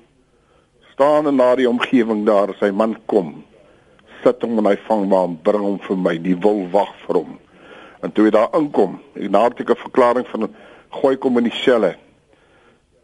staan 0.92 1.26
in 1.26 1.36
daardie 1.36 1.68
omgewing 1.68 2.26
daar 2.26 2.54
sy 2.58 2.70
man 2.70 2.96
kom 3.06 3.44
sit 4.22 4.42
hom 4.42 4.58
in 4.58 4.66
hy 4.68 4.76
vangbaam 4.84 5.38
bring 5.42 5.62
hom 5.64 5.78
vir 5.86 5.96
my 5.96 6.18
die 6.20 6.34
wil 6.36 6.66
wag 6.74 6.90
vir 7.06 7.16
hom 7.22 7.38
en 8.04 8.12
toe 8.12 8.26
hy 8.26 8.32
daar 8.34 8.52
inkom 8.58 8.98
ek 9.14 9.30
nadat 9.30 9.62
ek 9.64 9.70
'n 9.70 9.84
verklaring 9.84 10.26
van 10.32 10.50
gooi 10.94 11.16
kom 11.16 11.38
in 11.38 11.48
die 11.48 11.58
selle 11.62 11.94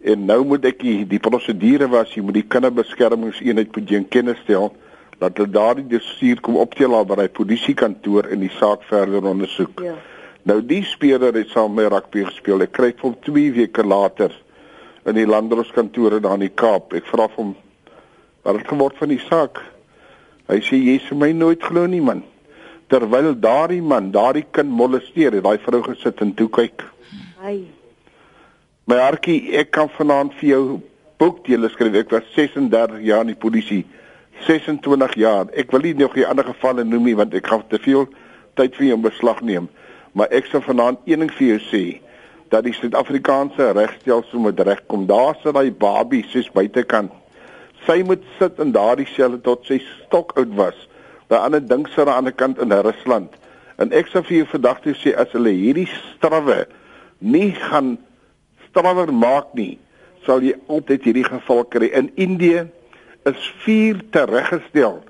en 0.06 0.26
nou 0.28 0.42
moet 0.44 0.66
ek 0.70 0.80
die, 0.82 0.98
die 1.08 1.22
prosedure 1.22 1.88
was 1.90 2.12
jy 2.14 2.24
moet 2.24 2.40
die 2.40 2.48
kinderbeskermingseenheid 2.54 3.72
moet 3.74 3.90
jy 3.90 4.02
in 4.02 4.08
kennis 4.16 4.42
stel 4.44 4.72
dat 5.20 5.38
hulle 5.38 5.52
daardie 5.52 5.86
dossier 5.88 6.40
kom 6.44 6.58
optel 6.60 6.96
by 7.08 7.22
die 7.22 7.32
polisiekantoor 7.38 8.30
en 8.32 8.42
die 8.44 8.52
saak 8.58 8.84
verder 8.90 9.24
ondersoek 9.26 9.84
ja. 9.86 9.94
nou 10.48 10.60
die 10.62 10.82
speler 10.84 11.34
het 11.34 11.54
saam 11.54 11.74
met 11.78 11.92
rugby 11.92 12.26
gespeel 12.28 12.66
ek 12.66 12.74
kry 12.76 12.92
hom 13.02 13.16
2 13.28 13.54
weke 13.60 13.86
later 13.86 14.34
in 15.06 15.14
die 15.14 15.28
landdroskantoor 15.28 16.18
daar 16.20 16.36
in 16.40 16.48
die 16.48 16.54
Kaap 16.54 16.94
ek 16.98 17.06
vra 17.08 17.30
hom 17.36 17.54
wat 18.46 18.60
het 18.60 18.68
geword 18.70 18.98
van 19.00 19.10
die 19.10 19.22
saak? 19.26 19.58
Hy 20.46 20.60
sê 20.62 20.78
jy 20.78 21.00
sê 21.02 21.16
my 21.18 21.32
nooit 21.34 21.62
glo 21.66 21.86
nie 21.90 22.02
man. 22.02 22.22
Terwyl 22.86 23.32
daardie 23.42 23.82
man 23.82 24.12
daardie 24.14 24.44
kind 24.54 24.70
molesteer, 24.70 25.34
het 25.34 25.42
daai 25.42 25.58
vrou 25.64 25.82
gesit 25.88 26.22
en 26.22 26.30
toe 26.38 26.46
kyk. 26.54 26.84
Hy. 27.42 27.56
My 28.86 29.00
hartjie, 29.02 29.52
ek 29.58 29.72
kan 29.74 29.90
vanaand 29.96 30.34
vir 30.38 30.48
jou 30.48 30.62
boekdele 31.18 31.70
skryf. 31.72 31.96
Ek 32.04 32.12
was 32.14 32.28
36 32.36 33.02
jaar 33.06 33.26
in 33.26 33.32
die 33.34 33.38
polisie. 33.38 33.82
26 34.46 35.16
jaar. 35.18 35.50
Ek 35.58 35.72
wil 35.74 35.82
nie 35.82 35.94
nog 35.98 36.14
die 36.14 36.26
ander 36.26 36.46
gevalle 36.46 36.84
noem 36.84 37.10
nie 37.10 37.16
want 37.18 37.34
ek 37.34 37.50
gaan 37.50 37.64
te 37.70 37.80
veel 37.82 38.06
tyd 38.56 38.76
vir 38.78 38.92
jou 38.92 38.98
beslag 39.08 39.42
neem. 39.42 39.68
Maar 40.14 40.32
ek 40.38 40.48
sal 40.52 40.62
vanaand 40.64 41.02
een 41.04 41.24
ding 41.24 41.32
vir 41.38 41.48
jou 41.54 41.60
sê 41.68 41.84
dat 42.54 42.62
die 42.62 42.76
Suid-Afrikaanse 42.76 43.72
regstelsel 43.74 44.44
moet 44.44 44.60
regkom. 44.62 45.08
Daar 45.10 45.34
sit 45.42 45.56
daai 45.56 45.72
babie 45.74 46.22
soos 46.30 46.52
buitekant 46.54 47.10
sy 47.86 48.02
moet 48.06 48.22
sit 48.38 48.58
in 48.62 48.72
daardie 48.74 49.06
selle 49.14 49.38
tot 49.42 49.66
sy 49.68 49.78
stok 49.84 50.34
oud 50.40 50.54
was. 50.58 50.78
By 51.30 51.38
ander 51.42 51.62
dink 51.62 51.90
sy 51.92 52.02
aan 52.02 52.08
die 52.08 52.16
ander 52.16 52.34
kant 52.34 52.62
in 52.62 52.74
Rusland. 52.86 53.34
En 53.82 53.92
ek 53.94 54.10
sou 54.10 54.22
vir 54.26 54.40
jou 54.40 54.48
vandag 54.54 54.82
toe 54.84 54.94
sê 54.98 55.14
as 55.18 55.32
hulle 55.36 55.52
hierdie 55.54 55.88
strawwe 55.90 56.64
nie 57.20 57.52
gaan 57.68 57.96
strawwer 58.76 59.12
maak 59.12 59.54
nie, 59.54 59.78
sal 60.26 60.44
jy 60.44 60.54
altyd 60.68 61.08
hierdie 61.08 61.24
geval 61.24 61.64
kry. 61.64 61.88
In 61.96 62.10
Indië 62.14 62.66
is 63.24 63.50
4 63.64 64.04
tereggestel 64.12 65.02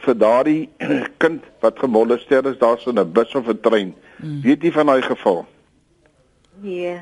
vir 0.00 0.16
daardie 0.16 0.68
kind 1.22 1.44
wat 1.60 1.78
gemolesteer 1.78 2.46
is 2.48 2.58
daar 2.58 2.78
so 2.80 2.90
'n 2.90 3.12
bus 3.12 3.34
of 3.34 3.48
'n 3.48 3.60
trein. 3.60 3.94
Mm. 4.16 4.40
Weet 4.42 4.62
jy 4.62 4.72
van 4.72 4.86
daai 4.86 5.02
geval? 5.02 5.46
Nee. 6.60 7.00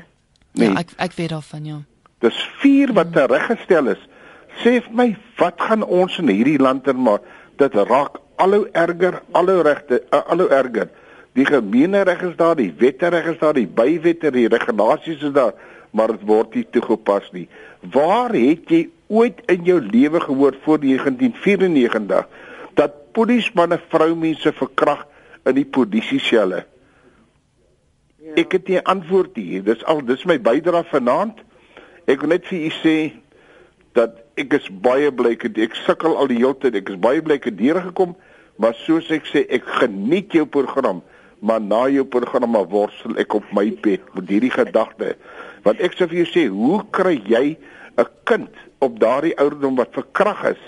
nee. 0.53 0.69
Ja, 0.69 0.79
ek 0.79 0.91
ek 0.97 1.13
weet 1.15 1.29
daarvan 1.29 1.65
ja. 1.65 1.81
Dis 2.19 2.35
4 2.59 2.93
wat 2.93 3.13
tereggestel 3.13 3.87
is. 3.87 4.03
Mm 4.03 4.17
sê 4.63 4.79
vir 4.83 4.95
my 4.95 5.09
wat 5.39 5.61
gaan 5.61 5.83
ons 5.83 6.17
in 6.21 6.31
hierdie 6.31 6.59
land 6.59 6.85
dan 6.87 6.99
maar 7.05 7.21
dit 7.61 7.75
raak 7.91 8.19
alhou 8.43 8.65
erger 8.83 9.21
alhou 9.39 9.61
regte 9.67 10.01
uh, 10.01 10.23
alhou 10.33 10.49
erger 10.49 10.89
die 11.37 11.45
gemeene 11.47 12.03
reg 12.07 12.23
is 12.31 12.35
daar 12.39 12.57
die 12.59 12.71
wette 12.79 13.11
reg 13.13 13.29
is 13.33 13.39
daar 13.39 13.55
die 13.55 13.67
bywette 13.67 14.31
die 14.35 14.47
regulasies 14.51 15.23
is 15.29 15.35
daar 15.35 15.53
maar 15.91 16.13
dit 16.15 16.25
word 16.29 16.55
nie 16.55 16.65
toegepas 16.71 17.29
nie. 17.35 17.47
Waar 17.93 18.33
het 18.35 18.69
jy 18.69 18.87
ooit 19.07 19.41
in 19.49 19.63
jou 19.65 19.79
lewe 19.81 20.21
gehoor 20.21 20.57
voor 20.63 20.81
1994 20.83 22.27
dat 22.77 22.97
polismanne 23.17 23.79
vroumense 23.89 24.53
verkrag 24.53 25.07
in 25.49 25.57
die 25.57 25.65
polisieselle? 25.65 26.65
Ja. 28.19 28.35
ek 28.43 28.51
het 28.57 28.67
nie 28.69 28.81
antwoord 28.83 29.37
hier 29.39 29.63
dis 29.65 29.83
al 29.89 30.03
dis 30.05 30.25
my 30.29 30.37
bydrae 30.43 30.83
vanaand. 30.91 31.39
Ek 32.09 32.21
wil 32.21 32.33
net 32.35 32.47
vir 32.49 32.65
u 32.67 32.71
sê 32.81 32.95
dat 33.97 34.19
ek 34.39 34.53
is 34.59 34.67
baie 34.83 35.11
bly 35.11 35.33
ek 35.35 35.47
ek 35.49 35.77
sukkel 35.83 36.17
al 36.17 36.29
die 36.31 36.39
hele 36.41 36.57
tyd 36.61 36.77
ek 36.79 36.91
is 36.93 36.99
baie 37.01 37.23
bly 37.25 37.39
ek 37.39 37.49
het 37.49 37.57
deur 37.59 37.81
gekom 37.89 38.15
maar 38.61 38.75
soos 38.85 39.09
ek 39.15 39.27
sê 39.29 39.45
ek 39.49 39.65
geniet 39.79 40.35
jou 40.35 40.45
program 40.45 41.01
maar 41.39 41.61
na 41.63 41.85
jou 41.91 42.05
program 42.05 42.57
worstel 42.71 43.17
ek 43.21 43.33
op 43.39 43.47
my 43.55 43.69
bed 43.83 44.03
met 44.15 44.31
hierdie 44.31 44.53
gedagte 44.53 45.15
want 45.63 45.81
ek 45.81 45.97
sê 45.97 46.07
vir 46.07 46.23
jou 46.23 46.29
sê 46.33 46.47
hoe 46.53 46.81
kry 46.91 47.17
jy 47.27 47.57
'n 47.97 48.09
kind 48.23 48.53
op 48.79 48.99
daardie 48.99 49.35
ouderdom 49.37 49.75
wat 49.75 49.93
verkrag 49.93 50.43
is 50.53 50.61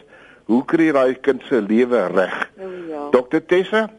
hoe 0.47 0.63
kry 0.65 0.89
jy 0.89 0.93
daai 0.93 1.15
kind 1.21 1.41
se 1.49 1.61
lewe 1.61 2.07
reg 2.15 2.37
oh, 2.59 2.71
ja. 2.89 3.09
dokter 3.11 3.45
Tessa 3.45 3.89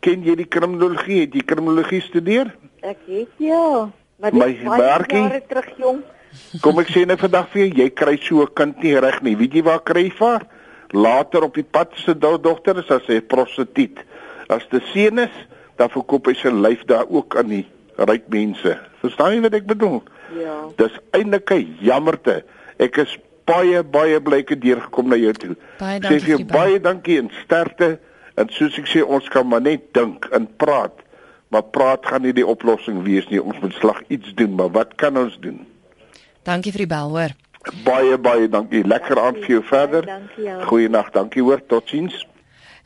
ken 0.00 0.24
jy 0.24 0.34
die 0.36 0.48
kriminologie 0.48 1.20
het 1.26 1.34
jy 1.34 1.44
kriminologie 1.46 2.02
studeer 2.02 2.54
ek 2.82 2.98
het 3.06 3.30
ja 3.38 3.90
maar 4.18 4.30
dit 4.30 4.64
my 4.64 4.78
jare 4.78 5.42
terug 5.48 5.70
jong 5.78 6.02
Kom 6.64 6.80
ek 6.80 6.88
sê 6.92 7.02
net 7.04 7.20
vandag 7.20 7.50
vir 7.52 7.66
jou, 7.66 7.70
jy 7.82 7.88
kry 7.92 8.16
so 8.16 8.42
'n 8.42 8.54
kind 8.56 8.82
nie 8.82 8.96
reg 8.96 9.22
nie. 9.22 9.36
Weet 9.36 9.52
jy 9.52 9.62
waar 9.62 9.82
kry 9.84 10.04
jy 10.08 10.12
vir? 10.16 10.46
Later 10.92 11.44
op 11.44 11.54
die 11.54 11.64
pad 11.64 11.92
se 11.96 12.14
dogter 12.14 12.78
is 12.78 12.90
as 12.90 13.06
hy 13.06 13.20
prostituut. 13.20 13.98
As 14.48 14.64
dit 14.70 14.82
seun 14.92 15.18
is, 15.18 15.34
dan 15.76 15.88
verkoop 15.88 16.26
hy 16.26 16.34
sy 16.34 16.48
lyf 16.48 16.84
daar 16.86 17.06
ook 17.08 17.36
aan 17.36 17.48
die 17.48 17.66
ryk 17.96 18.28
mense. 18.28 18.78
Verstaan 19.00 19.34
jy 19.34 19.40
wat 19.40 19.54
ek 19.54 19.66
bedoel? 19.66 20.02
Ja. 20.38 20.56
Dis 20.76 20.98
eintlik 21.10 21.50
'n 21.50 21.76
jammerte. 21.80 22.44
Ek 22.78 22.96
is 22.96 23.18
baie 23.44 23.82
baie 23.82 24.20
bly 24.20 24.38
ek 24.42 24.54
het 24.54 24.60
deurgekom 24.60 25.08
na 25.08 25.16
jou 25.16 25.32
toe. 25.32 25.56
Baie 25.78 26.00
dankie. 26.00 26.18
Sê 26.20 26.24
vir 26.24 26.36
jou 26.36 26.44
baie 26.46 26.80
dankie 26.80 27.18
en 27.18 27.30
sterkte. 27.44 27.98
En 28.34 28.48
soos 28.48 28.78
ek 28.78 28.88
sê, 28.88 29.02
ons 29.04 29.28
kan 29.28 29.46
maar 29.46 29.60
net 29.60 29.92
dink 29.92 30.28
en 30.32 30.48
praat. 30.56 30.94
Maar 31.52 31.62
praat 31.74 32.06
gaan 32.08 32.24
nie 32.24 32.32
die 32.32 32.46
oplossing 32.46 33.02
wees 33.04 33.28
nie. 33.28 33.42
Ons 33.42 33.60
moet 33.60 33.74
slag 33.76 34.00
iets 34.08 34.32
doen, 34.34 34.54
maar 34.56 34.70
wat 34.72 34.94
kan 34.96 35.18
ons 35.20 35.36
doen? 35.40 35.66
Dankie 36.48 36.72
vir 36.72 36.86
die 36.86 36.92
bel, 36.94 37.12
hoor. 37.12 37.34
Baie 37.84 38.16
baie 38.18 38.48
dankie. 38.48 38.82
Lekker 38.88 39.20
aand 39.20 39.42
vir 39.44 39.58
jou 39.58 39.62
verder. 39.68 40.08
Goeienaand. 40.66 41.12
Dankie 41.12 41.42
hoor. 41.44 41.60
Totsiens. 41.68 42.24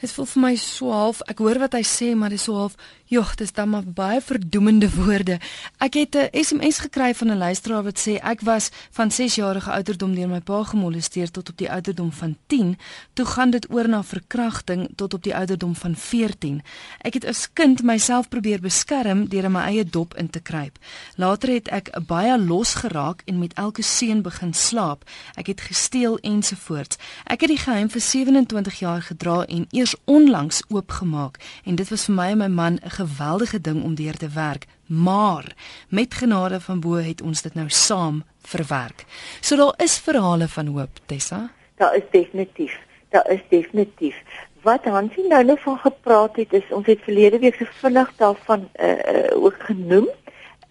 Dit 0.03 0.13
voel 0.13 0.27
vir 0.29 0.43
my 0.43 0.55
so 0.61 0.91
half. 0.93 1.23
Ek 1.31 1.39
hoor 1.41 1.63
wat 1.63 1.79
hy 1.79 1.85
sê, 1.87 2.11
maar 2.19 2.35
dit 2.35 2.43
is 2.43 2.45
so 2.45 2.59
half 2.59 2.75
Jogg, 3.09 3.35
dis 3.35 3.53
dan 3.53 3.69
maar 3.69 3.85
baie 3.87 4.21
verdoemende 4.21 4.88
woorde. 4.95 5.38
Ek 5.79 5.95
het 5.95 6.16
'n 6.16 6.29
SMS 6.42 6.79
gekry 6.79 7.14
van 7.14 7.31
'n 7.31 7.38
luisteraar 7.38 7.83
wat 7.83 7.99
sê 7.99 8.19
ek 8.23 8.40
was 8.40 8.71
van 8.90 9.11
6 9.11 9.35
jarige 9.35 9.71
ouderdom 9.71 10.14
deur 10.14 10.29
my 10.29 10.40
pa 10.40 10.62
gemolesteer 10.62 11.31
tot 11.31 11.49
op 11.49 11.57
die 11.57 11.71
ouderdom 11.71 12.12
van 12.12 12.37
10, 12.47 12.79
toe 13.12 13.25
gaan 13.25 13.51
dit 13.51 13.71
oor 13.71 13.88
na 13.88 14.03
verkrachting 14.03 14.88
tot 14.97 15.14
op 15.14 15.23
die 15.23 15.37
ouderdom 15.37 15.75
van 15.75 15.97
14. 15.97 16.62
Ek 17.01 17.14
het 17.14 17.25
as 17.25 17.53
kind 17.53 17.83
myself 17.83 18.29
probeer 18.29 18.61
beskerm 18.61 19.29
deur 19.29 19.45
in 19.45 19.53
my 19.53 19.62
eie 19.62 19.85
dop 19.85 20.14
in 20.14 20.31
te 20.31 20.40
kruip. 20.40 20.79
Later 21.16 21.49
het 21.49 21.69
ek 21.69 21.90
baie 22.07 22.38
los 22.38 22.75
geraak 22.75 23.23
en 23.25 23.38
met 23.38 23.55
elke 23.55 23.83
seun 23.83 24.23
begin 24.23 24.55
slaap. 24.55 25.05
Ek 25.35 25.47
het 25.47 25.61
gesteel 25.61 26.19
ensovoorts. 26.19 26.97
Ek 27.25 27.40
het 27.40 27.49
die 27.49 27.59
geheim 27.59 27.90
vir 27.90 28.01
27 28.01 28.79
jaar 28.79 29.03
gedra 29.03 29.45
en 29.45 29.66
eers 29.71 29.95
onlangs 30.05 30.62
oopgemaak 30.69 31.38
en 31.64 31.75
dit 31.75 31.88
was 31.88 32.05
vir 32.05 32.14
my 32.14 32.31
en 32.31 32.38
my 32.38 32.49
man 32.49 32.79
'n 32.83 32.96
geweldige 32.97 33.61
ding 33.61 33.83
om 33.85 33.95
deur 33.95 34.17
te 34.17 34.29
werk, 34.35 34.67
maar 34.87 35.55
met 35.89 36.15
genade 36.15 36.61
van 36.61 36.81
bo 36.81 37.01
het 37.03 37.23
ons 37.23 37.43
dit 37.43 37.55
nou 37.55 37.69
saam 37.69 38.25
verwerk. 38.43 39.05
So 39.41 39.57
daar 39.57 39.75
is 39.77 39.99
verhale 39.99 40.49
van 40.49 40.67
hoop, 40.67 41.01
Tessa. 41.07 41.51
Daar 41.77 41.97
is 41.97 42.03
definitief. 42.11 42.79
Daar 43.09 43.31
is 43.31 43.41
definitief. 43.49 44.17
Wat 44.63 44.85
Hansie 44.85 45.27
nou 45.29 45.45
nog 45.45 45.61
van 45.61 45.79
gepraat 45.79 46.37
het 46.37 46.53
is 46.53 46.71
ons 46.71 46.87
het 46.87 47.03
verlede 47.03 47.39
week 47.39 47.55
so 47.55 47.67
vinnig 47.81 48.13
daarvan 48.17 48.69
uh, 48.81 48.91
uh 48.91 49.45
ook 49.45 49.59
genoem 49.69 50.09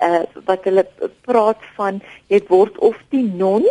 uh 0.04 0.24
wat 0.46 0.64
hulle 0.68 0.84
praat 1.22 1.62
van 1.76 2.02
jy 2.28 2.42
word 2.48 2.78
of 2.78 2.98
die 3.10 3.24
non 3.24 3.64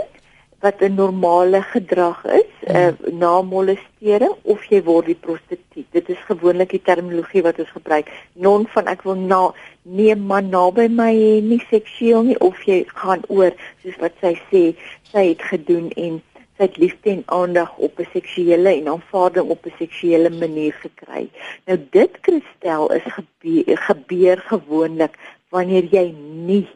wat 0.64 0.80
'n 0.80 0.94
normale 0.94 1.62
gedrag 1.62 2.24
is, 2.24 2.52
mm. 2.60 2.76
uh, 2.76 2.92
na 3.12 3.42
molestering 3.42 4.34
of 4.42 4.64
jy 4.72 4.80
word 4.82 5.10
die 5.12 5.20
prostituut. 5.26 5.88
Dit 5.92 6.08
is 6.08 6.22
gewoonlik 6.28 6.70
die 6.72 6.82
terminologie 6.88 7.42
wat 7.44 7.58
ons 7.60 7.72
gebruik. 7.76 8.08
Non 8.32 8.64
van 8.72 8.88
ek 8.94 9.04
wil 9.04 9.20
na 9.32 9.42
nee 9.82 10.16
man 10.16 10.48
naby 10.48 10.88
my 10.88 11.12
nie 11.50 11.60
seksueel 11.68 12.24
nie 12.30 12.38
of 12.48 12.64
jy 12.70 12.80
gaan 13.02 13.26
oor 13.28 13.52
soos 13.82 14.00
wat 14.00 14.16
sy 14.24 14.32
sê, 14.48 14.64
sy 15.12 15.26
het 15.34 15.44
gedoen 15.52 15.92
en 16.06 16.18
sy 16.56 16.64
het 16.64 16.80
liefde 16.80 17.12
en 17.12 17.24
aandag 17.38 17.76
op 17.76 18.00
'n 18.00 18.12
seksuele 18.16 18.76
en 18.78 18.92
aanvaarding 18.96 19.48
op 19.50 19.66
'n 19.66 19.78
seksuele 19.78 20.30
manier 20.30 20.72
gekry. 20.72 21.28
Nou 21.66 21.78
dit 21.90 22.20
kristel 22.20 22.92
is 22.92 23.06
gebeur, 23.18 23.76
gebeur 23.90 24.38
gewoonlik 24.52 25.18
wanneer 25.50 25.84
jy 25.92 26.14
nie 26.48 26.68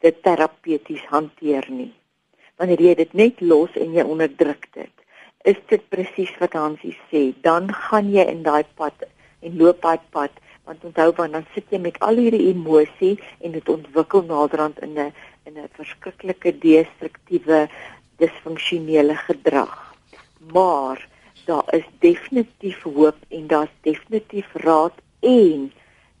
dit 0.00 0.22
terapeuties 0.22 1.04
hanteer 1.12 1.66
nie 1.68 1.92
wanneer 2.56 2.80
jy 2.80 2.94
dit 2.94 3.12
net 3.14 3.40
los 3.40 3.70
en 3.76 3.92
jy 3.92 4.02
onderdruk 4.02 4.68
dit. 4.72 4.92
is 5.44 5.58
dit 5.70 5.82
presies 5.90 6.30
wat 6.38 6.54
Hansie 6.54 6.94
sê. 7.10 7.32
Dan 7.42 7.70
gaan 7.74 8.10
jy 8.14 8.24
in 8.30 8.44
daai 8.46 8.64
pad 8.78 9.06
en 9.42 9.58
loop 9.58 9.82
daai 9.82 9.98
pad 10.14 10.38
want 10.62 10.84
onthou 10.86 11.08
want 11.18 11.34
dan 11.34 11.46
sit 11.54 11.66
jy 11.74 11.80
met 11.82 11.96
al 12.06 12.20
hierdie 12.22 12.52
emosie 12.52 13.16
en 13.42 13.56
dit 13.56 13.68
ontwikkel 13.68 14.22
naderhand 14.28 14.78
in 14.86 14.98
'n 14.98 15.12
in 15.46 15.58
'n 15.58 15.68
verskriklike 15.78 16.52
destruktiewe 16.62 17.68
disfunksionele 18.22 19.16
gedrag. 19.26 19.74
Maar 20.54 21.08
daar 21.46 21.66
is 21.74 21.86
definitief 21.98 22.82
hoop 22.82 23.18
en 23.28 23.46
daar's 23.46 23.74
definitief 23.80 24.46
raad 24.54 24.94
en 25.20 25.72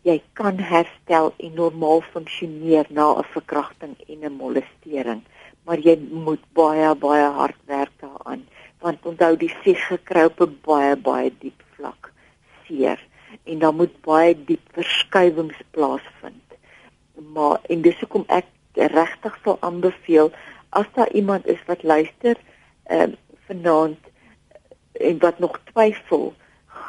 jy 0.02 0.22
kan 0.32 0.58
herstel 0.58 1.34
en 1.38 1.54
normaal 1.54 2.00
funksioneer 2.00 2.86
na 2.90 3.14
'n 3.14 3.24
verkrachting 3.34 3.94
en 4.08 4.18
'n 4.26 4.36
molestering 4.42 5.22
maar 5.64 5.78
jy 5.78 5.96
moet 6.10 6.42
baie 6.58 6.94
baie 6.94 7.28
hard 7.38 7.58
werk 7.70 7.92
daaraan. 8.00 8.46
Want 8.82 9.06
onthou 9.06 9.36
die 9.36 9.52
siege 9.62 9.98
kroupe 10.04 10.46
baie 10.66 10.96
baie 10.96 11.30
diep 11.38 11.62
vlak 11.76 12.12
seer. 12.66 13.00
En 13.44 13.58
dan 13.58 13.76
moet 13.76 13.94
baie 14.02 14.34
diep 14.34 14.64
verskywings 14.74 15.60
plaasvind. 15.70 16.56
Maar 17.34 17.60
en 17.68 17.82
dis 17.82 18.00
hoekom 18.00 18.24
ek 18.28 18.48
regtig 18.74 19.38
sal 19.44 19.58
aanbeveel 19.60 20.32
as 20.72 20.88
daar 20.94 21.10
iemand 21.12 21.46
is 21.46 21.60
wat 21.66 21.82
luister 21.82 22.36
ehm 22.84 23.12
uh, 23.12 23.16
vanaand 23.46 23.98
en 24.92 25.18
wat 25.18 25.38
nog 25.38 25.58
twyfel 25.72 26.32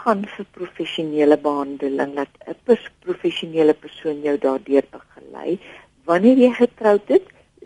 gaan 0.03 0.23
vir 0.35 0.45
professionele 0.57 1.37
behandeling 1.37 2.13
dat 2.15 2.31
'n 2.47 2.55
pers 2.63 2.85
professionele 3.05 3.73
persoon 3.73 4.21
jou 4.21 4.37
daardeur 4.37 4.85
begelei. 4.91 5.59
Wanneer 6.03 6.37
jy 6.37 6.51
getroud 6.51 7.09
is, 7.09 7.25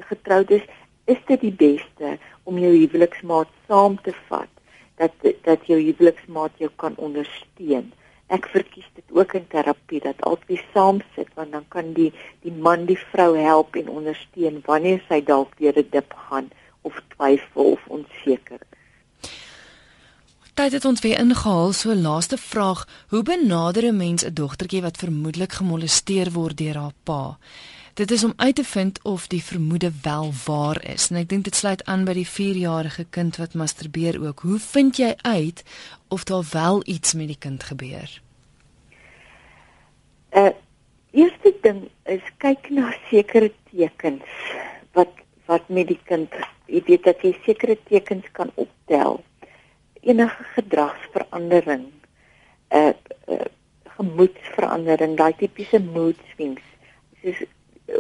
getroud 0.10 0.50
is, 0.52 0.66
is 1.08 1.20
dit 1.28 1.42
die 1.42 1.56
beste 1.56 2.18
om 2.44 2.60
jou 2.60 2.74
huweliksmaat 2.76 3.52
saam 3.68 3.98
te 4.04 4.14
vat 4.28 4.52
dat 5.02 5.14
dat 5.46 5.66
jou 5.70 5.80
huweliksmaat 5.80 6.58
jou 6.58 6.70
kan 6.84 6.96
ondersteun. 6.98 7.92
Ek 8.28 8.48
verkies 8.52 8.88
dit 8.96 9.16
ook 9.16 9.38
in 9.40 9.46
terapie 9.48 10.02
dat 10.04 10.22
albei 10.28 10.60
saam 10.74 11.00
sit 11.16 11.30
want 11.40 11.52
dan 11.56 11.68
kan 11.76 11.94
die 11.96 12.12
die 12.44 12.52
man 12.52 12.88
die 12.90 13.00
vrou 13.12 13.38
help 13.38 13.78
en 13.80 13.94
ondersteun 14.00 14.64
wanneer 14.66 15.04
sy 15.10 15.22
dalk 15.24 15.54
deur 15.62 15.78
'n 15.80 15.90
dip 15.92 16.14
gaan 16.30 16.50
of 16.82 17.00
twyfel 17.16 17.78
of 17.78 17.88
onseker 17.88 18.60
is. 18.62 18.78
Tyd 20.58 20.72
het 20.74 20.86
ons 20.90 21.02
weer 21.06 21.20
ingehaal. 21.22 21.74
So 21.74 21.94
laaste 21.94 22.38
vraag, 22.38 22.88
hoe 23.10 23.24
benader 23.24 23.84
'n 23.86 23.98
mens 23.98 24.26
'n 24.26 24.34
dogtertjie 24.34 24.82
wat 24.82 24.98
vermoedelik 24.98 25.54
gemolesteer 25.54 26.32
word 26.32 26.58
deur 26.58 26.76
haar 26.76 26.98
pa? 27.04 27.38
Dit 27.98 28.12
is 28.12 28.24
om 28.24 28.34
uit 28.36 28.56
te 28.56 28.64
vind 28.64 29.02
of 29.02 29.28
die 29.28 29.44
vermoede 29.44 29.92
wel 30.02 30.32
waar 30.46 30.86
is. 30.86 31.08
En 31.10 31.18
ek 31.18 31.30
dink 31.32 31.48
dit 31.48 31.56
sluit 31.58 31.82
aan 31.90 32.04
by 32.06 32.14
die 32.14 32.28
4-jarige 32.30 33.08
kind 33.10 33.40
wat 33.42 33.58
masturbeer 33.58 34.20
ook. 34.22 34.44
Hoe 34.46 34.60
vind 34.62 35.00
jy 35.02 35.16
uit 35.26 35.64
of 36.14 36.28
daar 36.30 36.46
wel 36.52 36.84
iets 36.86 37.16
met 37.18 37.32
die 37.34 37.40
kind 37.48 37.66
gebeur? 37.66 38.14
Uh 40.30 40.54
eerste 41.18 41.56
ding 41.66 41.82
is 42.06 42.22
kyk 42.38 42.70
na 42.70 42.94
sekere 43.10 43.50
tekens 43.72 44.30
wat 44.94 45.18
wat 45.50 45.66
met 45.74 45.90
die 45.90 46.02
kind, 46.06 46.30
jy 46.70 46.84
weet 46.86 47.10
dat 47.10 47.26
jy 47.26 47.34
sekere 47.50 47.80
tekens 47.90 48.30
kan 48.38 48.52
optel 48.62 49.24
enige 50.06 50.44
gedragsverandering, 50.54 51.90
'n 52.70 52.78
uh, 52.78 52.94
uh, 53.26 53.46
gemoedsverandering, 53.98 55.18
daai 55.18 55.34
tipiese 55.34 55.82
mood 55.82 56.20
swings. 56.36 56.62
Uh, 57.24 57.48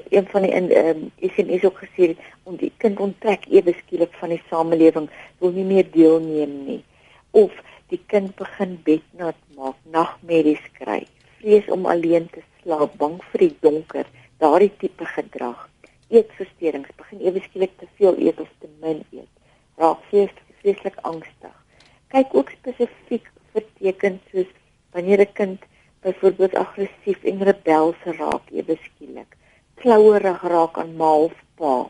een 0.09 0.27
van 0.31 0.41
die 0.45 0.51
in 0.51 0.69
ehm 0.71 1.03
um, 1.03 1.11
in 1.37 1.49
is 1.49 1.63
ook 1.63 1.81
gesê 1.83 2.15
om 2.43 2.55
die 2.55 2.71
kind 2.77 2.99
onttrek 2.99 3.45
ewe 3.49 3.73
skielik 3.73 4.13
van 4.19 4.29
die 4.29 4.41
samelewing, 4.49 5.09
wil 5.39 5.51
nie 5.51 5.63
meer 5.63 5.91
deelneem 5.91 6.55
nie. 6.65 6.83
Of 7.31 7.51
die 7.87 8.01
kind 8.05 8.35
begin 8.35 8.79
bednat 8.83 9.39
maak, 9.55 9.75
nagmerries 9.91 10.63
kry, 10.79 11.05
vrees 11.39 11.67
om 11.67 11.85
alleen 11.85 12.29
te 12.29 12.43
slaap, 12.61 12.97
bang 12.97 13.19
vir 13.31 13.45
die 13.45 13.55
donker, 13.61 14.09
daardie 14.37 14.73
tipe 14.77 15.05
gedrag. 15.05 15.69
Eetversteurings, 16.09 16.91
begin 16.97 17.21
ewe 17.21 17.43
skielik 17.43 17.77
te 17.79 17.87
veel 17.95 18.19
eet 18.27 18.39
of 18.39 18.51
te 18.59 18.67
min 18.81 19.03
eet. 19.11 19.31
Raak 19.77 20.03
vreeslik 20.09 20.99
angstig 21.01 21.55
kyk 22.13 22.35
ook 22.39 22.51
spesifiek 22.55 23.25
vir 23.53 23.65
tekens 23.79 24.29
soos 24.31 24.51
wanneer 24.95 25.21
'n 25.23 25.33
kind 25.39 25.61
byvoorbeeld 26.01 26.55
aggressief 26.55 27.23
en 27.23 27.43
rebels 27.49 27.99
raak 28.19 28.45
ewe 28.59 28.75
skielik, 28.83 29.31
klouerig 29.81 30.41
raak 30.53 30.77
aan 30.81 30.95
ma 31.01 31.11
of 31.27 31.37
pa. 31.57 31.89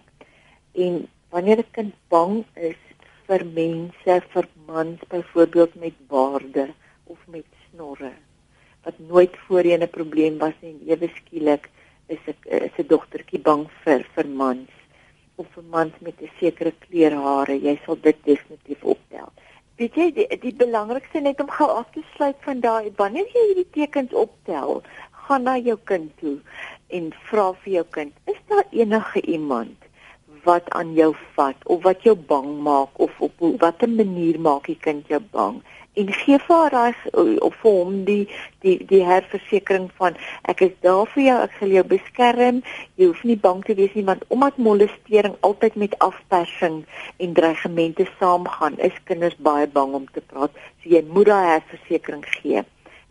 En 0.84 1.08
wanneer 1.32 1.60
'n 1.60 1.72
kind 1.72 1.94
bang 2.10 2.46
is 2.56 2.82
vir 3.28 3.46
mense, 3.46 4.22
vir 4.34 4.48
mans 4.68 5.00
byvoorbeeld 5.10 5.76
met 5.76 5.96
baarde 6.08 6.74
of 7.04 7.20
met 7.28 7.46
snorre 7.70 8.14
wat 8.84 9.00
nooit 9.12 9.36
voorheen 9.48 9.84
'n 9.84 9.96
probleem 9.98 10.38
was 10.38 10.58
nie 10.62 10.76
ewe 10.94 11.08
skielik 11.20 11.70
is 12.08 12.24
'n 12.28 12.36
is 12.68 12.76
'n 12.78 12.88
dogtertjie 12.94 13.42
bang 13.50 13.64
vir 13.84 14.02
vir 14.16 14.28
mans 14.42 14.70
of 15.36 15.48
vir 15.56 15.64
mans 15.76 15.94
met 16.00 16.22
'n 16.22 16.32
sekere 16.40 16.74
kleur 16.84 17.14
hare, 17.28 17.56
jy 17.68 17.76
sal 17.86 17.98
dit 18.08 18.18
definitief 18.24 18.84
optel 18.84 19.30
weet 19.78 19.96
jy 19.96 20.08
die, 20.12 20.28
die 20.42 20.56
belangrikste 20.64 21.20
net 21.22 21.42
om 21.44 21.50
gou 21.50 21.70
af 21.70 21.90
te 21.94 22.02
sluit 22.16 22.38
van 22.46 22.60
daai 22.60 22.92
wanneer 23.02 23.28
jy 23.34 23.44
hierdie 23.50 23.72
tekens 23.80 24.14
optel, 24.14 24.82
gaan 25.28 25.44
na 25.44 25.58
jou 25.58 25.78
kind 25.92 26.12
toe 26.22 26.38
en 26.88 27.12
vra 27.30 27.52
vir 27.64 27.74
jou 27.74 27.86
kind, 27.98 28.14
is 28.26 28.40
daar 28.48 28.66
enige 28.72 29.22
iemand 29.22 29.76
wat 30.44 30.70
aan 30.70 30.94
jou 30.96 31.14
vat 31.36 31.66
of 31.66 31.84
wat 31.84 32.04
jou 32.08 32.16
bang 32.16 32.48
maak 32.64 33.00
of 33.04 33.12
op 33.20 33.34
watter 33.60 33.90
manier 33.90 34.40
maak 34.40 34.70
die 34.72 34.80
kind 34.80 35.08
jou 35.12 35.20
bang? 35.32 35.60
en 35.98 36.12
gee 36.14 36.38
vir 36.38 36.56
haar 36.56 36.74
daai 36.74 37.38
of 37.46 37.56
vir 37.62 37.78
hom 37.80 37.94
die 38.06 38.24
die 38.66 38.76
die 38.92 39.02
herversekering 39.06 39.88
van 40.02 40.18
ek 40.54 40.62
is 40.68 40.76
daar 40.86 41.10
vir 41.14 41.24
jou 41.24 41.38
ek 41.46 41.56
sal 41.60 41.74
jou 41.74 41.84
beskerm. 41.94 42.62
Jy 43.02 43.10
hoef 43.10 43.24
nie 43.30 43.38
bang 43.46 43.64
te 43.66 43.76
wees 43.80 43.96
nie 43.98 44.06
want 44.10 44.26
omdat 44.36 44.60
molestering 44.70 45.38
altyd 45.50 45.80
met 45.84 45.98
afpersing 46.08 46.84
en 47.26 47.38
dreigemente 47.40 48.06
saamgaan 48.20 48.78
is 48.90 49.04
kinders 49.10 49.38
baie 49.50 49.68
bang 49.80 49.96
om 50.02 50.06
te 50.14 50.22
praat. 50.22 50.54
So 50.82 50.94
jy 50.94 51.02
moet 51.10 51.32
daai 51.32 51.54
herversekering 51.56 52.26
gee. 52.38 52.66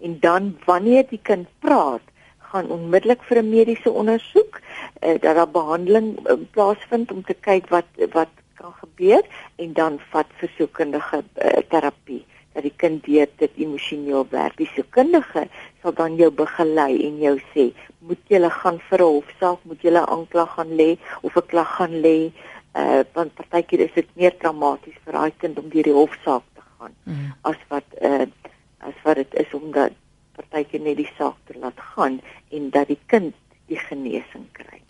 En 0.07 0.19
dan 0.23 0.55
wanneer 0.71 1.09
die 1.11 1.23
kind 1.31 1.51
praat 1.65 2.15
gaan 2.57 2.71
onmiddellik 2.79 3.23
vir 3.29 3.43
'n 3.43 3.51
mediese 3.51 3.91
ondersoek 3.91 4.61
eh, 5.01 5.21
dat 5.21 5.37
daar 5.37 5.51
behandeling 5.51 6.09
uh, 6.25 6.37
plaasvind 6.51 7.13
om 7.13 7.23
te 7.25 7.35
kyk 7.35 7.69
wat 7.69 7.89
wat 8.13 8.33
kan 8.55 8.73
gebeur 8.81 9.23
en 9.57 9.73
dan 9.73 10.01
vat 10.11 10.27
versoekendige 10.41 11.23
uh, 11.23 11.61
terapie 11.69 12.25
dat 12.53 12.63
die 12.63 12.77
kind 12.77 13.07
weet 13.07 13.33
dit 13.37 13.53
emosioneel 13.57 14.27
werk. 14.31 14.57
Die 14.57 14.71
sielkundige 14.73 15.49
sal 15.83 15.93
dan 15.93 16.17
jou 16.17 16.31
begelei 16.31 16.97
en 17.05 17.19
jou 17.21 17.35
sê, 17.53 17.67
moet 17.99 18.23
jy 18.33 18.41
gaan 18.49 18.81
vir 18.89 19.01
'n 19.01 19.13
hofsaak, 19.17 19.59
moet 19.63 19.83
jy 19.83 19.91
'n 19.91 20.09
aanklag 20.09 20.55
gaan 20.55 20.73
lê 20.81 20.97
of 21.21 21.37
'n 21.37 21.47
klag 21.47 21.77
gaan 21.77 22.01
lê, 22.01 22.33
uh 22.77 23.05
want 23.13 23.35
partykeer 23.35 23.81
is 23.81 23.95
dit 23.95 24.09
meer 24.21 24.35
traumaties 24.41 24.97
vir 25.05 25.13
daai 25.13 25.33
kind 25.43 25.59
om 25.59 25.69
deur 25.73 25.89
die 25.89 25.97
hofsaak 25.97 26.45
te 26.57 26.65
gaan 26.65 26.95
mm. 27.05 27.31
as 27.51 27.61
wat 27.69 27.89
uh 28.01 28.27
as 28.89 28.99
wat 29.05 29.17
dit 29.17 29.35
is 29.45 29.55
om 29.57 29.71
dat 29.73 29.93
partykeer 30.57 30.81
net 30.81 30.97
die 30.97 31.11
saak 31.19 31.37
te 31.47 31.59
laat 31.61 31.79
gaan 31.93 32.21
en 32.55 32.71
dat 32.73 32.89
die 32.89 32.99
kind 33.07 33.35
die 33.69 33.79
genesing 33.89 34.47
kry. 34.57 34.81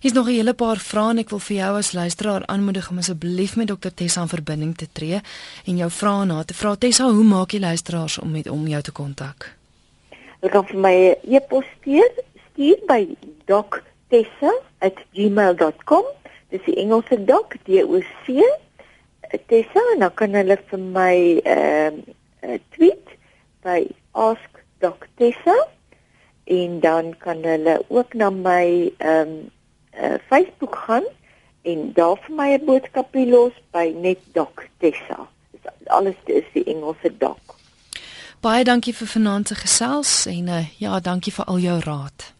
Hier's 0.00 0.14
nog 0.14 0.28
'n 0.28 0.32
hele 0.32 0.54
paar 0.54 0.76
vrae 0.76 1.10
en 1.10 1.18
ek 1.18 1.30
wil 1.30 1.38
vir 1.38 1.56
jou 1.56 1.78
as 1.78 1.92
luisteraar 1.92 2.46
aanmoedig 2.46 2.90
om 2.90 2.98
asseblief 2.98 3.56
met 3.56 3.68
Dr 3.68 3.90
Tessa 3.94 4.22
in 4.22 4.28
verbinding 4.28 4.76
te 4.76 4.86
tree 4.92 5.20
en 5.66 5.76
jou 5.76 5.90
vrae 5.90 6.24
na 6.24 6.44
te 6.44 6.54
vra. 6.54 6.76
Tessa, 6.76 7.10
hoe 7.10 7.24
maak 7.24 7.50
jy 7.50 7.60
luisteraars 7.60 8.18
om 8.18 8.30
met 8.30 8.48
om 8.48 8.66
jou 8.66 8.82
te 8.82 8.92
kontak? 8.92 9.56
Jy 10.42 10.48
kan 10.48 10.66
vir 10.66 10.78
my 10.78 11.16
e-pos 11.24 11.64
stuur, 11.80 12.10
stuur 12.52 12.78
by 12.86 13.16
doctessa@gmail.com. 13.46 16.04
Dis 16.50 16.64
die 16.64 16.76
Engelse 16.76 17.24
doc, 17.24 17.54
D 17.64 17.82
O 17.82 18.00
C 18.24 18.32
Tessa, 19.46 19.80
en 19.94 19.98
dan 19.98 20.14
kan 20.14 20.34
hulle 20.34 20.58
vir 20.70 20.78
my 20.78 21.40
ehm 21.44 21.94
uh, 22.42 22.58
tweet 22.70 23.08
by 23.62 23.86
ask.doctessa 24.80 25.66
en 26.44 26.80
dan 26.80 27.14
kan 27.18 27.42
hulle 27.42 27.84
ook 27.88 28.14
na 28.14 28.30
my 28.30 28.92
ehm 28.96 29.28
um, 29.28 29.50
uh, 30.00 30.14
Facebook 30.28 30.74
gaan 30.86 31.04
en 31.62 31.92
daar 31.92 32.16
vir 32.20 32.34
my 32.34 32.52
'n 32.52 32.64
boodskapie 32.64 33.28
los 33.28 33.52
by 33.70 33.94
net 34.00 34.18
Doc 34.32 34.64
Tessa. 34.78 35.28
Dis 35.50 35.60
alles 35.86 36.14
is 36.24 36.44
die 36.52 36.64
Engelse 36.64 37.16
Doc. 37.18 37.38
Baie 38.40 38.64
dankie 38.64 38.94
vir 38.94 39.06
vanaand 39.06 39.48
se 39.48 39.54
gesels 39.54 40.26
en 40.26 40.48
uh, 40.48 40.66
ja, 40.78 41.00
dankie 41.00 41.32
vir 41.32 41.44
al 41.44 41.58
jou 41.58 41.80
raad. 41.80 42.34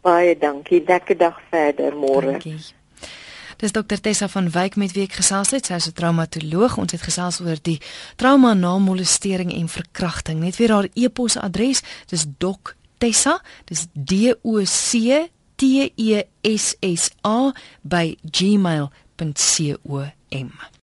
Baie 0.00 0.38
dankie. 0.38 0.84
Lekker 0.86 1.16
dag 1.16 1.40
verder 1.50 1.92
môre. 1.96 2.30
Dankie. 2.30 2.77
Dis 3.58 3.72
dokter 3.72 4.00
Tessa 4.00 4.28
van 4.28 4.50
Wyk 4.50 4.76
met 4.76 4.92
wie 4.94 5.02
ek 5.02 5.18
gesels 5.18 5.50
het. 5.50 5.66
Sy 5.66 5.74
is 5.74 5.88
'n 5.88 5.92
traumatoloog. 5.92 6.76
Ons 6.78 6.92
het 6.92 7.02
gesels 7.02 7.40
oor 7.40 7.58
die 7.62 7.80
trauma 8.16 8.54
na 8.54 8.78
molestering 8.78 9.52
en 9.52 9.68
verkrachting. 9.68 10.40
Net 10.40 10.56
weer 10.56 10.70
haar 10.70 10.88
e-posadres. 10.94 11.82
Dis 12.06 12.24
doc 12.38 12.76
Tessa. 12.98 13.42
Dis 13.64 13.86
D 13.92 14.34
O 14.42 14.62
C 14.64 15.28
T 15.56 15.92
E 15.96 16.22
S 16.42 16.76
S 16.80 17.10
A 17.22 17.52
by 17.82 18.16
gmail.com 18.22 18.92